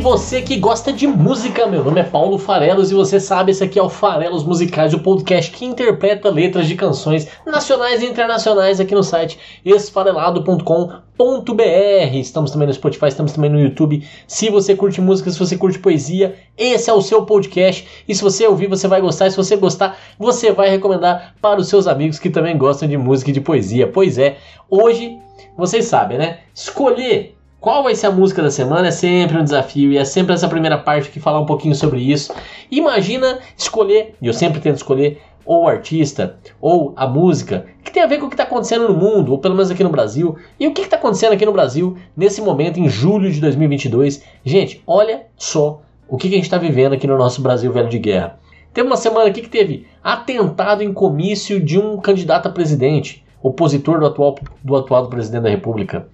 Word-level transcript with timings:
Aí, 0.00 0.02
você 0.02 0.40
que 0.40 0.56
gosta 0.56 0.94
de 0.94 1.06
música, 1.06 1.66
meu 1.66 1.84
nome 1.84 2.00
é 2.00 2.04
Paulo 2.04 2.38
Farelos 2.38 2.90
e 2.90 2.94
você 2.94 3.20
sabe, 3.20 3.52
esse 3.52 3.62
aqui 3.62 3.78
é 3.78 3.82
o 3.82 3.90
Farelos 3.90 4.44
Musicais, 4.44 4.94
o 4.94 5.00
podcast 5.00 5.50
que 5.50 5.66
interpreta 5.66 6.30
letras 6.30 6.66
de 6.66 6.74
canções 6.74 7.28
nacionais 7.44 8.00
e 8.00 8.06
internacionais 8.06 8.80
aqui 8.80 8.94
no 8.94 9.02
site 9.02 9.38
esfarelado.com.br. 9.62 12.14
Estamos 12.14 12.50
também 12.50 12.66
no 12.66 12.72
Spotify, 12.72 13.08
estamos 13.08 13.32
também 13.32 13.50
no 13.50 13.60
YouTube. 13.60 14.02
Se 14.26 14.48
você 14.48 14.74
curte 14.74 15.02
música, 15.02 15.30
se 15.30 15.38
você 15.38 15.58
curte 15.58 15.78
poesia, 15.78 16.34
esse 16.56 16.88
é 16.88 16.94
o 16.94 17.02
seu 17.02 17.26
podcast. 17.26 17.86
E 18.08 18.14
se 18.14 18.22
você 18.22 18.46
ouvir, 18.46 18.68
você 18.68 18.88
vai 18.88 19.02
gostar. 19.02 19.26
E 19.26 19.32
se 19.32 19.36
você 19.36 19.54
gostar, 19.54 19.98
você 20.18 20.50
vai 20.50 20.70
recomendar 20.70 21.34
para 21.42 21.60
os 21.60 21.68
seus 21.68 21.86
amigos 21.86 22.18
que 22.18 22.30
também 22.30 22.56
gostam 22.56 22.88
de 22.88 22.96
música 22.96 23.28
e 23.28 23.34
de 23.34 23.40
poesia. 23.42 23.86
Pois 23.86 24.16
é, 24.16 24.38
hoje, 24.66 25.18
vocês 25.58 25.84
sabem, 25.84 26.16
né? 26.16 26.38
Escolher 26.54 27.38
qual 27.60 27.82
vai 27.82 27.94
ser 27.94 28.06
a 28.06 28.10
música 28.10 28.42
da 28.42 28.50
semana 28.50 28.88
é 28.88 28.90
sempre 28.90 29.36
um 29.36 29.44
desafio 29.44 29.92
e 29.92 29.98
é 29.98 30.04
sempre 30.04 30.32
essa 30.32 30.48
primeira 30.48 30.78
parte 30.78 31.10
que 31.10 31.20
falar 31.20 31.40
um 31.40 31.46
pouquinho 31.46 31.74
sobre 31.74 32.00
isso. 32.00 32.34
Imagina 32.70 33.38
escolher, 33.54 34.14
e 34.20 34.26
eu 34.26 34.32
sempre 34.32 34.60
tento 34.60 34.76
escolher, 34.76 35.20
ou 35.44 35.64
o 35.64 35.68
artista, 35.68 36.38
ou 36.58 36.94
a 36.96 37.06
música, 37.06 37.66
que 37.84 37.92
tem 37.92 38.02
a 38.02 38.06
ver 38.06 38.18
com 38.18 38.26
o 38.26 38.28
que 38.30 38.34
está 38.34 38.44
acontecendo 38.44 38.88
no 38.88 38.96
mundo, 38.96 39.32
ou 39.32 39.38
pelo 39.38 39.54
menos 39.54 39.70
aqui 39.70 39.84
no 39.84 39.90
Brasil. 39.90 40.38
E 40.58 40.66
o 40.66 40.72
que 40.72 40.80
está 40.80 40.96
acontecendo 40.96 41.34
aqui 41.34 41.44
no 41.44 41.52
Brasil 41.52 41.98
nesse 42.16 42.40
momento, 42.40 42.80
em 42.80 42.88
julho 42.88 43.30
de 43.30 43.40
2022? 43.40 44.24
Gente, 44.42 44.82
olha 44.86 45.26
só 45.36 45.82
o 46.08 46.16
que, 46.16 46.28
que 46.28 46.34
a 46.34 46.38
gente 46.38 46.46
está 46.46 46.56
vivendo 46.56 46.94
aqui 46.94 47.06
no 47.06 47.18
nosso 47.18 47.42
Brasil 47.42 47.70
velho 47.70 47.90
de 47.90 47.98
guerra. 47.98 48.38
Teve 48.72 48.86
uma 48.86 48.96
semana 48.96 49.28
aqui 49.28 49.42
que 49.42 49.50
teve 49.50 49.86
atentado 50.02 50.82
em 50.82 50.94
comício 50.94 51.60
de 51.60 51.78
um 51.78 51.98
candidato 51.98 52.46
a 52.46 52.52
presidente, 52.52 53.22
opositor 53.42 53.98
do 53.98 54.06
atual, 54.06 54.38
do 54.62 54.76
atual 54.76 55.08
presidente 55.08 55.42
da 55.42 55.50
República 55.50 56.06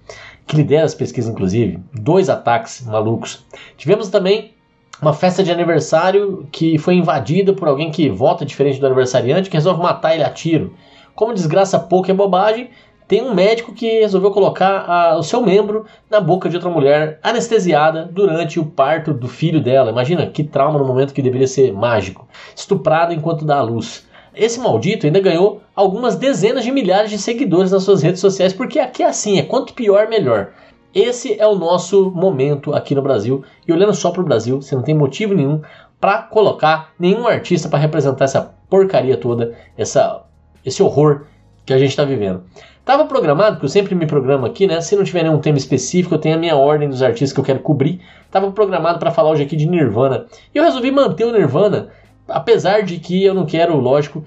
que 0.47 0.55
lidera 0.55 0.85
as 0.85 0.95
pesquisas, 0.95 1.29
inclusive, 1.29 1.79
dois 1.93 2.29
ataques 2.29 2.85
malucos. 2.85 3.45
Tivemos 3.75 4.07
também 4.07 4.53
uma 5.01 5.13
festa 5.13 5.43
de 5.43 5.51
aniversário 5.51 6.47
que 6.51 6.77
foi 6.77 6.95
invadida 6.95 7.53
por 7.53 7.67
alguém 7.67 7.91
que 7.91 8.09
vota 8.09 8.45
diferente 8.45 8.79
do 8.79 8.85
aniversariante, 8.85 9.49
que 9.49 9.57
resolve 9.57 9.83
matar 9.83 10.15
ele 10.15 10.23
a 10.23 10.29
tiro. 10.29 10.73
Como 11.13 11.33
desgraça 11.33 11.77
pouco 11.77 12.09
é 12.09 12.13
bobagem, 12.13 12.69
tem 13.07 13.21
um 13.21 13.33
médico 13.33 13.73
que 13.73 14.01
resolveu 14.01 14.31
colocar 14.31 14.85
a, 14.87 15.17
o 15.17 15.23
seu 15.23 15.41
membro 15.41 15.85
na 16.09 16.19
boca 16.19 16.49
de 16.49 16.55
outra 16.55 16.69
mulher 16.69 17.19
anestesiada 17.23 18.05
durante 18.05 18.59
o 18.59 18.65
parto 18.65 19.13
do 19.13 19.27
filho 19.27 19.61
dela. 19.61 19.91
Imagina 19.91 20.27
que 20.27 20.43
trauma 20.43 20.79
no 20.79 20.85
momento 20.85 21.13
que 21.13 21.21
deveria 21.21 21.47
ser 21.47 21.71
mágico. 21.71 22.27
Estuprada 22.55 23.13
enquanto 23.13 23.45
dá 23.45 23.57
a 23.57 23.61
luz. 23.61 24.06
Esse 24.37 24.59
maldito 24.59 25.05
ainda 25.05 25.19
ganhou 25.19 25.61
algumas 25.75 26.15
dezenas 26.15 26.63
de 26.63 26.71
milhares 26.71 27.09
de 27.09 27.17
seguidores 27.17 27.71
nas 27.71 27.83
suas 27.83 28.01
redes 28.01 28.21
sociais, 28.21 28.53
porque 28.53 28.79
aqui 28.79 29.03
é 29.03 29.07
assim, 29.07 29.39
é 29.39 29.43
quanto 29.43 29.73
pior, 29.73 30.07
melhor. 30.07 30.51
Esse 30.93 31.39
é 31.39 31.45
o 31.45 31.55
nosso 31.55 32.11
momento 32.11 32.73
aqui 32.73 32.95
no 32.95 33.01
Brasil. 33.01 33.43
E 33.67 33.73
olhando 33.73 33.93
só 33.93 34.11
para 34.11 34.21
o 34.21 34.25
Brasil, 34.25 34.61
você 34.61 34.75
não 34.75 34.81
tem 34.81 34.95
motivo 34.95 35.33
nenhum 35.33 35.61
para 35.99 36.21
colocar 36.23 36.93
nenhum 36.99 37.27
artista 37.27 37.67
para 37.67 37.79
representar 37.79 38.25
essa 38.25 38.53
porcaria 38.69 39.17
toda, 39.17 39.55
essa, 39.77 40.23
esse 40.65 40.81
horror 40.81 41.25
que 41.65 41.73
a 41.73 41.77
gente 41.77 41.89
está 41.89 42.05
vivendo. 42.05 42.43
Tava 42.87 43.03
programado, 43.03 43.57
porque 43.57 43.65
eu 43.65 43.69
sempre 43.69 43.93
me 43.93 44.07
programo 44.07 44.45
aqui, 44.45 44.65
né? 44.65 44.79
Se 44.79 44.95
não 44.95 45.03
tiver 45.03 45.23
nenhum 45.23 45.39
tema 45.39 45.57
específico, 45.57 46.15
eu 46.15 46.19
tenho 46.19 46.35
a 46.35 46.39
minha 46.39 46.55
ordem 46.55 46.87
dos 46.87 47.03
artistas 47.03 47.33
que 47.33 47.39
eu 47.39 47.43
quero 47.43 47.59
cobrir. 47.59 47.99
Tava 48.31 48.49
programado 48.51 48.97
para 48.97 49.11
falar 49.11 49.31
hoje 49.31 49.43
aqui 49.43 49.57
de 49.57 49.67
Nirvana. 49.67 50.25
E 50.55 50.57
eu 50.57 50.63
resolvi 50.63 50.89
manter 50.89 51.25
o 51.25 51.33
Nirvana 51.33 51.89
Apesar 52.27 52.83
de 52.83 52.99
que 52.99 53.23
eu 53.23 53.33
não 53.33 53.45
quero, 53.45 53.77
lógico, 53.77 54.23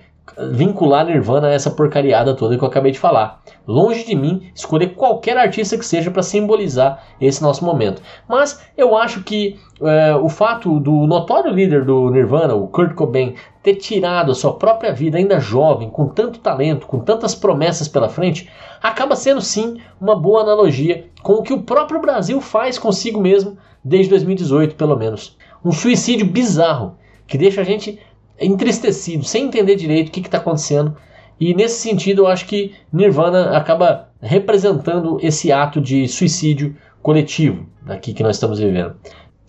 vincular 0.53 1.05
Nirvana 1.05 1.49
a 1.49 1.53
essa 1.53 1.71
porcariada 1.71 2.35
toda 2.35 2.57
que 2.57 2.63
eu 2.63 2.69
acabei 2.69 2.93
de 2.93 2.99
falar. 2.99 3.43
Longe 3.67 4.05
de 4.05 4.15
mim 4.15 4.51
escolher 4.55 4.95
qualquer 4.95 5.37
artista 5.37 5.77
que 5.77 5.85
seja 5.85 6.11
para 6.11 6.23
simbolizar 6.23 7.05
esse 7.21 7.43
nosso 7.43 7.65
momento. 7.65 8.03
Mas 8.29 8.61
eu 8.77 8.97
acho 8.97 9.23
que 9.23 9.59
é, 9.81 10.15
o 10.15 10.29
fato 10.29 10.79
do 10.81 11.07
notório 11.07 11.53
líder 11.53 11.85
do 11.85 12.11
Nirvana, 12.11 12.55
o 12.55 12.69
Kurt 12.69 12.95
Cobain, 12.95 13.35
ter 13.63 13.77
tirado 13.77 14.33
a 14.33 14.35
sua 14.35 14.55
própria 14.55 14.93
vida 14.93 15.19
ainda 15.19 15.41
jovem, 15.41 15.91
com 15.91 16.09
tanto 16.09 16.39
talento, 16.39 16.87
com 16.87 17.01
tantas 17.01 17.35
promessas 17.35 17.89
pela 17.89 18.09
frente, 18.09 18.49
acaba 18.83 19.17
sendo 19.17 19.41
sim 19.41 19.79
uma 20.01 20.17
boa 20.17 20.43
analogia 20.43 21.07
com 21.23 21.35
o 21.35 21.43
que 21.43 21.53
o 21.53 21.63
próprio 21.63 22.01
Brasil 22.01 22.41
faz 22.41 22.79
consigo 22.79 23.21
mesmo 23.21 23.59
desde 23.85 24.11
2018, 24.11 24.75
pelo 24.75 24.97
menos. 24.97 25.37
Um 25.63 25.73
suicídio 25.73 26.27
bizarro 26.27 26.97
que 27.31 27.39
deixa 27.39 27.61
a 27.61 27.65
gente 27.65 27.99
entristecido, 28.41 29.23
sem 29.25 29.47
entender 29.47 29.77
direito 29.77 30.09
o 30.09 30.11
que 30.11 30.21
está 30.21 30.39
acontecendo. 30.39 30.97
E 31.39 31.55
nesse 31.55 31.81
sentido, 31.81 32.23
eu 32.23 32.27
acho 32.27 32.45
que 32.45 32.75
Nirvana 32.93 33.57
acaba 33.57 34.09
representando 34.21 35.19
esse 35.23 35.53
ato 35.53 35.81
de 35.81 36.09
suicídio 36.09 36.77
coletivo 37.01 37.67
aqui 37.87 38.13
que 38.13 38.23
nós 38.23 38.37
estamos 38.37 38.59
vivendo. 38.59 38.97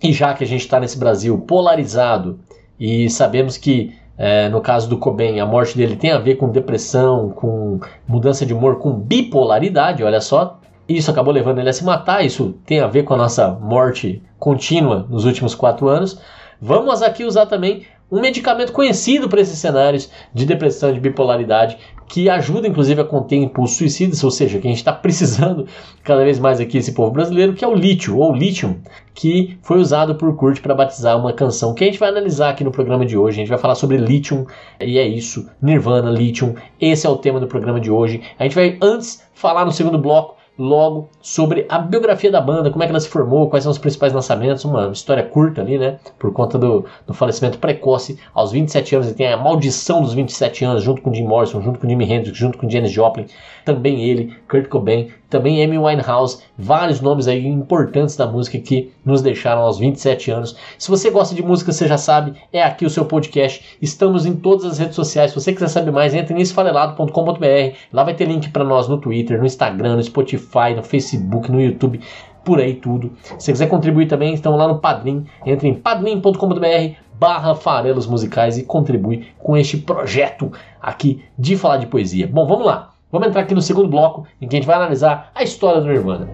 E 0.01 0.13
já 0.13 0.33
que 0.33 0.43
a 0.43 0.47
gente 0.47 0.61
está 0.61 0.79
nesse 0.79 0.97
Brasil 0.97 1.37
polarizado 1.39 2.39
e 2.79 3.09
sabemos 3.09 3.57
que 3.57 3.93
é, 4.17 4.47
no 4.49 4.61
caso 4.61 4.87
do 4.87 4.97
Cobain, 4.97 5.39
a 5.39 5.45
morte 5.45 5.75
dele 5.75 5.95
tem 5.95 6.11
a 6.11 6.19
ver 6.19 6.35
com 6.35 6.49
depressão, 6.49 7.29
com 7.29 7.79
mudança 8.07 8.45
de 8.45 8.53
humor, 8.53 8.77
com 8.77 8.91
bipolaridade, 8.91 10.03
olha 10.03 10.21
só. 10.21 10.59
Isso 10.87 11.09
acabou 11.09 11.33
levando 11.33 11.59
ele 11.59 11.69
a 11.69 11.73
se 11.73 11.83
matar, 11.83 12.23
isso 12.23 12.55
tem 12.65 12.79
a 12.79 12.87
ver 12.87 13.03
com 13.03 13.15
a 13.15 13.17
nossa 13.17 13.49
morte 13.49 14.21
contínua 14.37 15.07
nos 15.09 15.25
últimos 15.25 15.55
quatro 15.55 15.87
anos. 15.87 16.19
Vamos 16.63 17.01
aqui 17.01 17.23
usar 17.23 17.47
também 17.47 17.87
um 18.11 18.21
medicamento 18.21 18.71
conhecido 18.71 19.27
para 19.27 19.41
esses 19.41 19.57
cenários 19.57 20.11
de 20.31 20.45
depressão, 20.45 20.93
de 20.93 20.99
bipolaridade, 20.99 21.75
que 22.07 22.29
ajuda 22.29 22.67
inclusive 22.67 23.01
a 23.01 23.03
conter 23.03 23.37
impulsos 23.37 23.77
suicidas, 23.77 24.23
ou 24.23 24.29
seja, 24.29 24.59
que 24.59 24.67
a 24.67 24.69
gente 24.69 24.77
está 24.77 24.93
precisando 24.93 25.65
cada 26.03 26.23
vez 26.23 26.37
mais 26.37 26.59
aqui 26.59 26.77
esse 26.77 26.91
povo 26.91 27.09
brasileiro, 27.09 27.53
que 27.53 27.65
é 27.65 27.67
o 27.67 27.73
lítio 27.73 28.15
ou 28.15 28.31
lithium, 28.31 28.75
que 29.11 29.57
foi 29.63 29.79
usado 29.79 30.13
por 30.13 30.35
Kurt 30.35 30.61
para 30.61 30.75
batizar 30.75 31.17
uma 31.17 31.33
canção 31.33 31.73
que 31.73 31.83
a 31.83 31.87
gente 31.87 31.97
vai 31.97 32.09
analisar 32.09 32.49
aqui 32.49 32.63
no 32.63 32.71
programa 32.71 33.07
de 33.07 33.17
hoje. 33.17 33.37
A 33.37 33.41
gente 33.41 33.49
vai 33.49 33.57
falar 33.57 33.73
sobre 33.73 33.97
lithium 33.97 34.45
e 34.79 34.99
é 34.99 35.07
isso, 35.07 35.49
Nirvana, 35.59 36.11
lithium. 36.11 36.53
Esse 36.79 37.07
é 37.07 37.09
o 37.09 37.17
tema 37.17 37.39
do 37.39 37.47
programa 37.47 37.79
de 37.79 37.89
hoje. 37.89 38.21
A 38.37 38.43
gente 38.43 38.53
vai 38.53 38.77
antes 38.81 39.23
falar 39.33 39.65
no 39.65 39.71
segundo 39.71 39.97
bloco 39.97 40.40
logo 40.57 41.09
sobre 41.21 41.65
a 41.69 41.79
biografia 41.79 42.31
da 42.31 42.41
banda, 42.41 42.69
como 42.69 42.83
é 42.83 42.85
que 42.85 42.91
ela 42.91 42.99
se 42.99 43.07
formou, 43.07 43.49
quais 43.49 43.63
são 43.63 43.71
os 43.71 43.77
principais 43.77 44.13
lançamentos, 44.13 44.63
uma 44.65 44.91
história 44.91 45.23
curta 45.23 45.61
ali, 45.61 45.77
né? 45.77 45.97
Por 46.19 46.31
conta 46.33 46.57
do, 46.57 46.85
do 47.07 47.13
falecimento 47.13 47.57
precoce 47.57 48.19
aos 48.33 48.51
27 48.51 48.95
anos, 48.95 49.09
e 49.09 49.13
tem 49.13 49.27
a 49.27 49.37
maldição 49.37 50.01
dos 50.01 50.13
27 50.13 50.65
anos, 50.65 50.83
junto 50.83 51.01
com 51.01 51.13
Jim 51.13 51.25
Morrison, 51.25 51.61
junto 51.61 51.79
com 51.79 51.87
Jimi 51.87 52.05
Hendrix, 52.05 52.37
junto 52.37 52.57
com 52.57 52.69
Janis 52.69 52.91
Joplin, 52.91 53.25
também 53.65 54.03
ele, 54.03 54.35
Kurt 54.47 54.67
Cobain, 54.67 55.09
também 55.31 55.63
Amy 55.63 55.77
Winehouse, 55.77 56.43
vários 56.57 56.99
nomes 56.99 57.27
aí 57.27 57.47
importantes 57.47 58.17
da 58.17 58.27
música 58.27 58.59
que 58.59 58.91
nos 59.05 59.21
deixaram 59.21 59.61
aos 59.61 59.79
27 59.79 60.29
anos. 60.29 60.57
Se 60.77 60.89
você 60.89 61.09
gosta 61.09 61.33
de 61.33 61.41
música, 61.41 61.71
você 61.71 61.87
já 61.87 61.97
sabe, 61.97 62.33
é 62.51 62.61
aqui 62.61 62.85
o 62.85 62.89
seu 62.89 63.05
podcast. 63.05 63.77
Estamos 63.81 64.25
em 64.25 64.35
todas 64.35 64.65
as 64.65 64.77
redes 64.77 64.95
sociais. 64.95 65.31
Se 65.31 65.39
você 65.39 65.53
quiser 65.53 65.69
saber 65.69 65.91
mais, 65.91 66.13
entre 66.13 66.33
nesfalelado.com.br. 66.33 67.75
Lá 67.93 68.03
vai 68.03 68.13
ter 68.13 68.25
link 68.25 68.49
para 68.49 68.65
nós 68.65 68.89
no 68.89 68.97
Twitter, 68.97 69.39
no 69.39 69.45
Instagram, 69.45 69.95
no 69.95 70.03
Spotify, 70.03 70.50
no 70.75 70.83
Facebook, 70.83 71.51
no 71.51 71.61
YouTube 71.61 71.99
por 72.43 72.59
aí 72.59 72.75
tudo. 72.75 73.11
Se 73.37 73.51
quiser 73.51 73.67
contribuir 73.67 74.07
também, 74.07 74.33
estão 74.33 74.55
lá 74.55 74.67
no 74.67 74.79
Padrim. 74.79 75.25
Entre 75.45 75.67
em 75.67 75.75
padrim.com.br 75.75 76.95
barra 77.19 77.53
farelos 77.53 78.07
musicais 78.07 78.57
e 78.57 78.63
contribui 78.63 79.27
com 79.37 79.55
este 79.55 79.77
projeto 79.77 80.51
aqui 80.81 81.23
de 81.37 81.55
falar 81.55 81.77
de 81.77 81.85
poesia. 81.85 82.27
Bom, 82.27 82.47
vamos 82.47 82.65
lá. 82.65 82.93
Vamos 83.11 83.27
entrar 83.27 83.41
aqui 83.41 83.53
no 83.53 83.61
segundo 83.61 83.89
bloco, 83.89 84.25
em 84.41 84.47
que 84.47 84.55
a 84.55 84.59
gente 84.59 84.65
vai 84.65 84.77
analisar 84.77 85.31
a 85.35 85.43
história 85.43 85.81
do 85.81 85.87
Nirvana. 85.87 86.29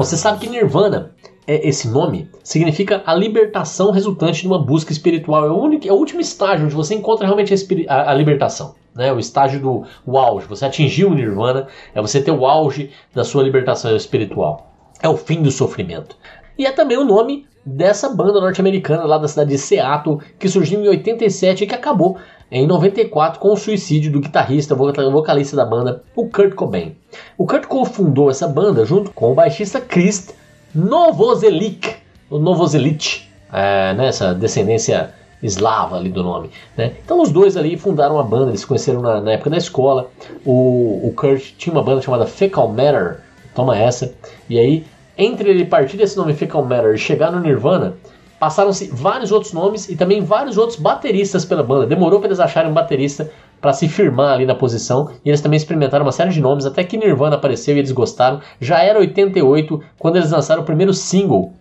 Você 0.00 0.16
sabe 0.16 0.38
que 0.40 0.48
Nirvana, 0.48 1.10
é 1.46 1.68
esse 1.68 1.86
nome, 1.86 2.30
significa 2.42 3.02
a 3.04 3.14
libertação 3.14 3.90
resultante 3.90 4.40
de 4.40 4.46
uma 4.46 4.58
busca 4.58 4.92
espiritual. 4.92 5.44
É 5.44 5.50
o, 5.50 5.62
único, 5.62 5.86
é 5.86 5.92
o 5.92 5.96
último 5.96 6.22
estágio 6.22 6.64
onde 6.64 6.74
você 6.74 6.94
encontra 6.94 7.26
realmente 7.26 7.52
a, 7.86 8.10
a, 8.10 8.14
libertação 8.14 8.74
né? 8.94 9.12
O 9.12 9.18
estágio 9.18 9.60
do 9.60 9.84
o 10.06 10.16
auge. 10.16 10.46
Você 10.46 10.64
atingiu 10.64 11.10
o 11.10 11.14
nirvana, 11.14 11.66
é 11.94 12.00
você 12.00 12.18
ter 12.22 12.30
o 12.30 12.46
auge 12.46 12.90
da 13.14 13.24
sua 13.24 13.42
libertação 13.42 13.94
espiritual. 13.94 14.72
É 15.02 15.08
o 15.08 15.18
fim 15.18 15.42
do 15.42 15.50
sofrimento. 15.50 16.16
E 16.56 16.64
é 16.64 16.72
também 16.72 16.96
o 16.96 17.04
nome 17.04 17.46
dessa 17.62 18.08
banda 18.08 18.40
norte-americana 18.40 19.04
lá 19.04 19.18
da 19.18 19.28
cidade 19.28 19.50
de 19.50 19.58
Seattle, 19.58 20.18
que 20.38 20.48
surgiu 20.48 20.82
em 20.82 20.88
87 20.88 21.64
e 21.64 21.66
que 21.66 21.74
acabou 21.74 22.16
em 22.50 22.66
94 22.66 23.38
com 23.38 23.52
o 23.52 23.56
suicídio 23.56 24.10
do 24.10 24.20
guitarrista, 24.20 24.74
vocalista 24.74 25.56
da 25.56 25.64
banda, 25.64 26.02
o 26.16 26.28
Kurt 26.28 26.54
Cobain. 26.54 26.96
O 27.38 27.46
Kurt 27.46 27.66
cofundou 27.66 28.30
essa 28.30 28.48
banda 28.48 28.84
junto 28.84 29.12
com 29.12 29.30
o 29.30 29.34
baixista 29.34 29.80
Chris 29.80 30.34
Novoselic, 30.74 31.94
o 32.28 32.38
Novoselic, 32.38 33.22
é, 33.52 33.94
né, 33.94 34.08
essa 34.08 34.34
descendência 34.34 35.14
eslava 35.42 35.96
ali 35.96 36.10
do 36.10 36.22
nome. 36.22 36.50
Né? 36.76 36.92
Então 37.04 37.22
os 37.22 37.30
dois 37.30 37.56
ali 37.56 37.76
fundaram 37.76 38.16
uma 38.16 38.24
banda, 38.24 38.50
eles 38.50 38.60
se 38.60 38.66
conheceram 38.66 39.00
na, 39.00 39.20
na, 39.20 39.32
época 39.32 39.50
da 39.50 39.56
escola. 39.56 40.10
O, 40.44 41.08
o 41.08 41.12
Kurt 41.14 41.54
tinha 41.56 41.72
uma 41.72 41.82
banda 41.82 42.02
chamada 42.02 42.26
Fecal 42.26 42.68
Matter, 42.68 43.20
toma 43.54 43.76
essa. 43.76 44.12
E 44.48 44.58
aí, 44.58 44.84
entre 45.16 45.50
ele 45.50 45.64
partir 45.64 45.96
desse 45.96 46.16
nome 46.16 46.34
Fecal 46.34 46.64
Matter 46.64 46.94
e 46.94 46.98
chegar 46.98 47.32
no 47.32 47.40
Nirvana, 47.40 47.94
passaram-se 48.40 48.88
vários 48.88 49.30
outros 49.30 49.52
nomes 49.52 49.88
e 49.88 49.94
também 49.94 50.24
vários 50.24 50.58
outros 50.58 50.78
bateristas 50.78 51.44
pela 51.44 51.62
banda. 51.62 51.86
Demorou 51.86 52.18
para 52.18 52.28
eles 52.28 52.40
acharem 52.40 52.70
um 52.70 52.74
baterista 52.74 53.30
para 53.60 53.72
se 53.72 53.86
firmar 53.86 54.32
ali 54.32 54.46
na 54.46 54.54
posição. 54.54 55.10
E 55.24 55.28
eles 55.28 55.40
também 55.40 55.58
experimentaram 55.58 56.04
uma 56.04 56.10
série 56.10 56.30
de 56.30 56.40
nomes 56.40 56.66
até 56.66 56.82
que 56.82 56.96
Nirvana 56.96 57.36
apareceu 57.36 57.76
e 57.76 57.78
eles 57.78 57.92
gostaram. 57.92 58.40
Já 58.58 58.82
era 58.82 58.98
88 58.98 59.80
quando 59.98 60.16
eles 60.16 60.30
lançaram 60.30 60.62
o 60.62 60.64
primeiro 60.64 60.92
single. 60.92 61.52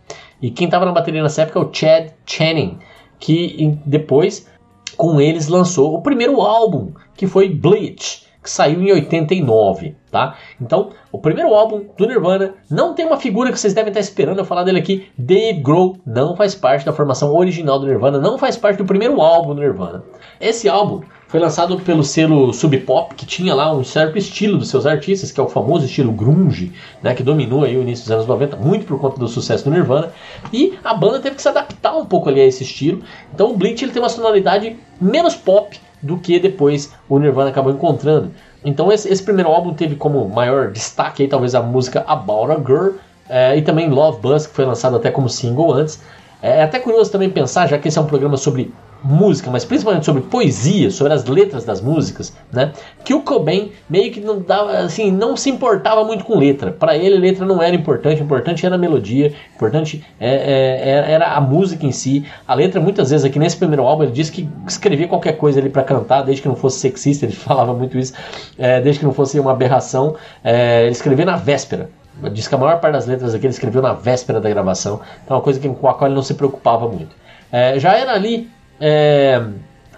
E 0.41 0.49
quem 0.49 0.65
estava 0.65 0.85
na 0.85 0.93
bateria 0.93 1.21
nessa 1.21 1.41
época 1.41 1.59
é 1.59 1.61
o 1.61 1.69
Chad 1.71 2.11
Channing 2.25 2.79
que 3.19 3.77
depois 3.85 4.47
com 4.95 5.19
eles 5.19 5.47
lançou 5.47 5.93
o 5.93 6.01
primeiro 6.01 6.41
álbum, 6.41 6.91
que 7.15 7.27
foi 7.27 7.49
Bleach, 7.49 8.25
que 8.41 8.49
saiu 8.49 8.81
em 8.81 8.91
89, 8.91 9.95
tá? 10.09 10.35
Então, 10.61 10.91
o 11.11 11.19
primeiro 11.19 11.53
álbum 11.53 11.85
do 11.97 12.07
Nirvana 12.07 12.53
não 12.69 12.93
tem 12.93 13.05
uma 13.05 13.17
figura 13.17 13.51
que 13.51 13.59
vocês 13.59 13.73
devem 13.73 13.89
estar 13.89 13.99
esperando 13.99 14.39
eu 14.39 14.45
falar 14.45 14.63
dele 14.63 14.79
aqui. 14.79 15.09
Dave 15.17 15.59
Grohl 15.59 15.97
não 16.05 16.35
faz 16.35 16.55
parte 16.55 16.85
da 16.85 16.93
formação 16.93 17.35
original 17.35 17.79
do 17.79 17.85
Nirvana, 17.85 18.17
não 18.17 18.37
faz 18.37 18.55
parte 18.55 18.77
do 18.77 18.85
primeiro 18.85 19.19
álbum 19.21 19.53
do 19.53 19.61
Nirvana. 19.61 20.03
Esse 20.39 20.69
álbum 20.69 21.01
foi 21.27 21.39
lançado 21.39 21.77
pelo 21.81 22.03
selo 22.03 22.53
Sub 22.53 22.75
Pop, 22.79 23.13
que 23.13 23.25
tinha 23.25 23.53
lá 23.53 23.71
um 23.71 23.83
certo 23.83 24.17
estilo 24.17 24.57
dos 24.57 24.69
seus 24.69 24.85
artistas, 24.85 25.31
que 25.31 25.39
é 25.39 25.43
o 25.43 25.47
famoso 25.49 25.85
estilo 25.85 26.11
grunge, 26.11 26.71
né, 27.03 27.13
que 27.13 27.21
dominou 27.21 27.63
aí 27.63 27.77
o 27.77 27.81
início 27.81 28.05
dos 28.05 28.11
anos 28.11 28.25
90, 28.25 28.55
muito 28.55 28.85
por 28.85 28.99
conta 28.99 29.19
do 29.19 29.27
sucesso 29.27 29.65
do 29.65 29.71
Nirvana. 29.71 30.11
E 30.51 30.79
a 30.83 30.93
banda 30.93 31.19
teve 31.19 31.35
que 31.35 31.41
se 31.41 31.49
adaptar 31.49 31.95
um 31.95 32.05
pouco 32.05 32.29
ali 32.29 32.39
a 32.39 32.45
esse 32.45 32.63
estilo. 32.63 33.03
Então 33.33 33.51
o 33.51 33.57
Bleach 33.57 33.83
ele 33.83 33.91
tem 33.91 34.01
uma 34.01 34.09
sonoridade 34.09 34.77
menos 34.99 35.35
pop 35.35 35.79
do 36.01 36.17
que 36.17 36.39
depois 36.39 36.93
o 37.07 37.19
Nirvana 37.19 37.49
acabou 37.49 37.71
encontrando. 37.71 38.31
Então 38.63 38.91
esse, 38.91 39.09
esse 39.09 39.23
primeiro 39.23 39.49
álbum 39.49 39.73
teve 39.73 39.95
como 39.95 40.27
maior 40.27 40.71
destaque 40.71 41.23
aí, 41.23 41.29
talvez 41.29 41.55
a 41.55 41.61
música 41.61 42.03
About 42.07 42.51
a 42.51 42.55
Girl 42.55 42.89
é, 43.29 43.57
e 43.57 43.61
também 43.61 43.89
Love 43.89 44.19
Buzz, 44.21 44.47
que 44.47 44.53
foi 44.53 44.65
lançado 44.65 44.95
até 44.95 45.11
como 45.11 45.29
single 45.29 45.73
antes. 45.73 46.01
É, 46.41 46.59
é 46.59 46.63
até 46.63 46.79
curioso 46.79 47.11
também 47.11 47.29
pensar, 47.29 47.67
já 47.67 47.77
que 47.77 47.87
esse 47.87 47.97
é 47.97 48.01
um 48.01 48.05
programa 48.05 48.37
sobre 48.37 48.73
música, 49.03 49.49
mas 49.49 49.63
principalmente 49.63 50.05
sobre 50.05 50.21
poesia, 50.21 50.91
sobre 50.91 51.13
as 51.13 51.25
letras 51.25 51.63
das 51.63 51.81
músicas, 51.81 52.35
né? 52.51 52.73
Que 53.03 53.13
o 53.13 53.21
Cobain 53.21 53.71
meio 53.89 54.11
que 54.11 54.19
não 54.19 54.39
dava, 54.39 54.77
assim, 54.79 55.11
não 55.11 55.37
se 55.37 55.49
importava 55.49 56.03
muito 56.03 56.25
com 56.25 56.37
letra. 56.37 56.71
Para 56.71 56.97
ele, 56.97 57.17
letra 57.17 57.45
não 57.45 57.61
era 57.61 57.75
importante, 57.75 58.21
importante 58.21 58.65
era 58.65 58.75
a 58.75 58.77
melodia, 58.77 59.33
importante 59.55 60.03
é, 60.19 60.29
é, 60.29 60.89
é, 60.89 61.11
era 61.11 61.33
a 61.33 61.41
música 61.41 61.85
em 61.85 61.91
si. 61.91 62.25
A 62.47 62.53
letra, 62.53 62.81
muitas 62.81 63.09
vezes, 63.09 63.25
aqui 63.25 63.39
nesse 63.39 63.57
primeiro 63.57 63.83
álbum, 63.83 64.03
ele 64.03 64.11
disse 64.11 64.31
que 64.31 64.49
escrevia 64.67 65.07
qualquer 65.07 65.33
coisa 65.33 65.59
ali 65.59 65.69
para 65.69 65.83
cantar, 65.83 66.23
desde 66.23 66.41
que 66.41 66.47
não 66.47 66.55
fosse 66.55 66.79
sexista, 66.79 67.25
ele 67.25 67.33
falava 67.35 67.73
muito 67.73 67.97
isso, 67.97 68.13
é, 68.57 68.81
desde 68.81 68.99
que 68.99 69.05
não 69.05 69.13
fosse 69.13 69.39
uma 69.39 69.51
aberração, 69.51 70.15
é, 70.43 70.83
ele 70.83 70.91
escrevia 70.91 71.25
na 71.25 71.37
véspera. 71.37 71.89
Diz 72.33 72.49
que 72.49 72.55
a 72.55 72.57
maior 72.57 72.81
parte 72.81 72.93
das 72.93 73.05
letras 73.05 73.33
aqui 73.33 73.45
ele 73.45 73.53
escreveu 73.53 73.81
na 73.81 73.93
véspera 73.93 74.41
da 74.41 74.49
gravação, 74.49 74.99
então 75.23 75.35
é 75.35 75.37
uma 75.37 75.43
coisa 75.43 75.57
com 75.59 75.87
a 75.87 75.93
qual 75.93 76.07
ele 76.09 76.15
não 76.15 76.21
se 76.21 76.33
preocupava 76.33 76.85
muito. 76.85 77.15
É, 77.49 77.79
já 77.79 77.93
era 77.93 78.11
ali 78.11 78.49
é, 78.79 79.43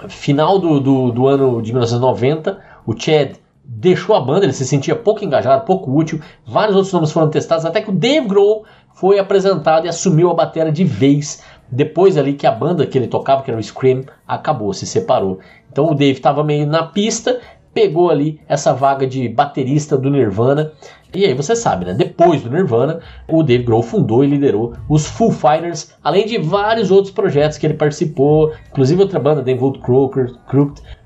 final 0.10 0.60
do, 0.60 0.80
do, 0.80 1.12
do, 1.12 1.28
ano 1.28 1.62
de 1.62 1.72
1990, 1.72 2.60
o 2.86 2.98
Chad 2.98 3.36
deixou 3.64 4.16
a 4.16 4.22
banda, 4.22 4.46
ele 4.46 4.54
se 4.54 4.66
sentia 4.66 4.96
pouco 4.96 5.24
engajado, 5.24 5.66
pouco 5.66 5.92
útil. 5.92 6.22
Vários 6.46 6.76
outros 6.76 6.94
nomes 6.94 7.12
foram 7.12 7.30
testados, 7.30 7.66
até 7.66 7.82
que 7.82 7.90
o 7.90 7.94
Dave 7.94 8.28
Grohl 8.28 8.66
foi 8.94 9.20
apresentado 9.20 9.86
e 9.86 9.90
assumiu 9.90 10.30
a 10.30 10.34
bateria 10.34 10.72
de 10.72 10.84
vez. 10.84 11.44
Depois 11.72 12.18
ali 12.18 12.34
que 12.34 12.46
a 12.46 12.52
banda 12.52 12.86
que 12.86 12.98
ele 12.98 13.08
tocava, 13.08 13.44
que 13.44 13.50
era 13.50 13.60
o 13.60 13.64
Scream, 13.64 14.04
acabou, 14.28 14.74
se 14.74 14.86
separou. 14.86 15.40
Então 15.72 15.86
o 15.86 15.96
Dave 15.96 16.12
estava 16.12 16.44
meio 16.44 16.68
na 16.68 16.84
pista, 16.84 17.40
pegou 17.74 18.10
ali 18.10 18.40
essa 18.48 18.74
vaga 18.74 19.08
de 19.08 19.30
baterista 19.30 19.98
do 19.98 20.10
Nirvana 20.10 20.72
e 21.14 21.26
aí 21.26 21.34
você 21.34 21.56
sabe, 21.56 21.86
né? 21.86 21.94
Depois 21.94 22.42
do 22.42 22.50
Nirvana, 22.50 23.02
o 23.28 23.44
Dave 23.44 23.64
Grohl 23.64 23.84
fundou 23.84 24.24
e 24.24 24.28
liderou 24.28 24.74
os 24.88 25.06
Foo 25.06 25.30
Fighters, 25.30 25.94
além 26.02 26.26
de 26.26 26.38
vários 26.38 26.90
outros 26.90 27.14
projetos 27.14 27.58
que 27.58 27.68
ele 27.68 27.74
participou, 27.74 28.54
inclusive 28.72 29.02
outra 29.02 29.20
banda, 29.20 29.44
The 29.44 29.54
Volt 29.56 29.82
Crooked, 29.82 30.34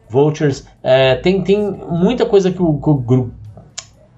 Vultures. 0.08 0.68
É, 0.84 1.16
tem, 1.16 1.44
tem 1.44 1.72
muita 1.90 2.26
coisa 2.26 2.52
que 2.52 2.62
o, 2.62 2.80
que 2.80 2.90
o, 2.90 3.32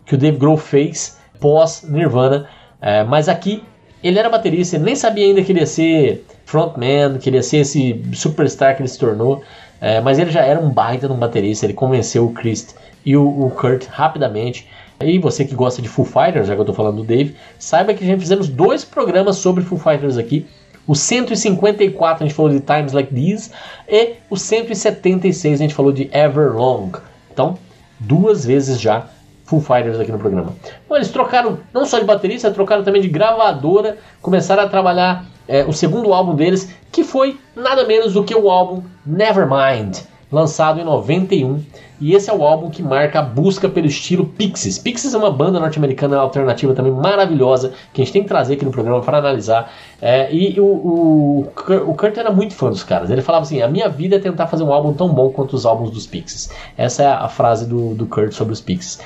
que 0.06 0.16
o 0.16 0.18
Dave 0.18 0.38
Grohl 0.38 0.58
fez 0.58 1.18
pós 1.40 1.84
Nirvana, 1.88 2.48
é, 2.82 3.06
mas 3.06 3.30
aqui 3.30 3.64
ele 4.04 4.20
era 4.20 4.30
baterista, 4.30 4.76
ele 4.76 4.86
nem 4.86 4.96
sabia 4.96 5.26
ainda 5.26 5.42
que 5.42 5.52
ele 5.54 5.62
ia 5.62 5.66
ser 5.66 6.26
frontman, 6.46 7.18
que 7.18 7.30
ele 7.30 7.38
ia 7.38 7.44
ser 7.44 7.58
esse 7.58 8.04
superstar 8.14 8.76
que 8.76 8.82
ele 8.82 8.90
se 8.90 9.00
tornou, 9.00 9.42
é, 9.80 10.02
mas 10.02 10.20
ele 10.20 10.32
já 10.32 10.42
era 10.42 10.60
um 10.60 10.70
baita 10.70 11.08
de 11.08 11.14
um 11.14 11.18
baterista, 11.18 11.66
ele 11.66 11.74
convenceu 11.74 12.26
o 12.26 12.34
Chris 12.34 12.76
e 13.06 13.16
o, 13.16 13.26
o 13.26 13.52
Kurt 13.52 13.86
rapidamente. 13.88 14.68
E 15.00 15.20
você 15.20 15.46
que 15.46 15.54
gosta 15.54 15.82
de 15.82 15.88
Foo 15.88 16.04
Fighters, 16.04 16.48
já 16.48 16.56
que 16.56 16.62
eu 16.62 16.66
tô 16.66 16.74
falando 16.74 16.98
do 16.98 17.04
Dave, 17.04 17.36
saiba 17.60 17.94
que 17.94 18.06
já 18.06 18.18
fizemos 18.18 18.48
dois 18.48 18.84
programas 18.84 19.38
sobre 19.38 19.64
Foo 19.64 19.78
Fighters 19.78 20.18
aqui. 20.18 20.48
O 20.88 20.96
154 20.96 22.24
a 22.24 22.28
gente 22.28 22.36
falou 22.36 22.52
de 22.52 22.60
Times 22.60 22.94
Like 22.94 23.14
These 23.14 23.52
e 23.88 24.14
o 24.30 24.36
176 24.36 25.60
a 25.60 25.64
gente 25.64 25.76
falou 25.76 25.92
de 25.92 26.10
Everlong. 26.12 26.94
Então, 27.32 27.58
duas 28.00 28.46
vezes 28.46 28.80
já 28.80 29.08
Foo 29.46 29.62
Fighters 29.62 30.00
aqui 30.00 30.12
no 30.12 30.18
programa. 30.18 30.56
Bom, 30.90 30.96
eles 30.96 31.10
trocaram 31.10 31.60
não 31.74 31.86
só 31.86 32.00
de 32.00 32.06
baterista, 32.06 32.50
trocaram 32.50 32.84
também 32.84 33.02
de 33.02 33.10
gravadora, 33.10 33.98
começaram 34.22 34.64
a 34.64 34.68
trabalhar 34.68 35.26
é, 35.48 35.64
o 35.66 35.74
segundo 35.74 36.14
álbum 36.14 36.36
deles, 36.36 36.70
que 36.92 37.04
foi 37.04 37.40
nada 37.56 37.86
menos 37.86 38.14
do 38.14 38.24
que 38.24 38.36
o 38.36 38.50
álbum 38.50 38.84
Nevermind 39.06 39.98
lançado 40.32 40.80
em 40.80 40.84
91. 40.84 41.64
E 42.00 42.14
esse 42.14 42.30
é 42.30 42.34
o 42.34 42.44
álbum 42.44 42.70
que 42.70 42.84
marca 42.84 43.20
a 43.20 43.22
busca 43.24 43.68
pelo 43.68 43.88
estilo 43.88 44.24
Pixies. 44.24 44.78
Pixies 44.78 45.16
é 45.16 45.18
uma 45.18 45.32
banda 45.32 45.60
norte-americana 45.60 46.18
alternativa 46.18 46.74
também 46.76 46.92
maravilhosa, 46.92 47.74
que 47.92 48.02
a 48.02 48.06
gente 48.06 48.14
tem 48.14 48.22
que 48.22 48.28
trazer 48.28 48.54
aqui 48.54 48.64
no 48.64 48.72
programa 48.72 49.02
para 49.02 49.18
analisar. 49.18 49.72
É, 50.00 50.32
e 50.32 50.60
o, 50.60 50.64
o, 50.64 51.48
o 51.88 51.94
Kurt 51.96 52.16
era 52.16 52.30
muito 52.30 52.54
fã 52.54 52.70
dos 52.70 52.84
caras. 52.84 53.10
Ele 53.10 53.24
falava 53.24 53.46
assim: 53.46 53.64
a 53.64 53.68
minha 53.68 53.90
vida 53.90 54.18
é 54.18 54.20
tentar 54.20 54.46
fazer 54.46 54.64
um 54.64 54.72
álbum 54.72 54.94
tão 54.94 55.10
bom 55.10 55.32
quanto 55.32 55.54
os 55.54 55.66
álbuns 55.66 55.90
dos 55.90 56.06
Pixies. 56.06 56.52
Essa 56.78 57.04
é 57.04 57.08
a 57.08 57.28
frase 57.28 57.66
do, 57.66 57.96
do 57.96 58.06
Kurt 58.06 58.32
sobre 58.34 58.54
os 58.54 58.62
Pixies. 58.62 59.00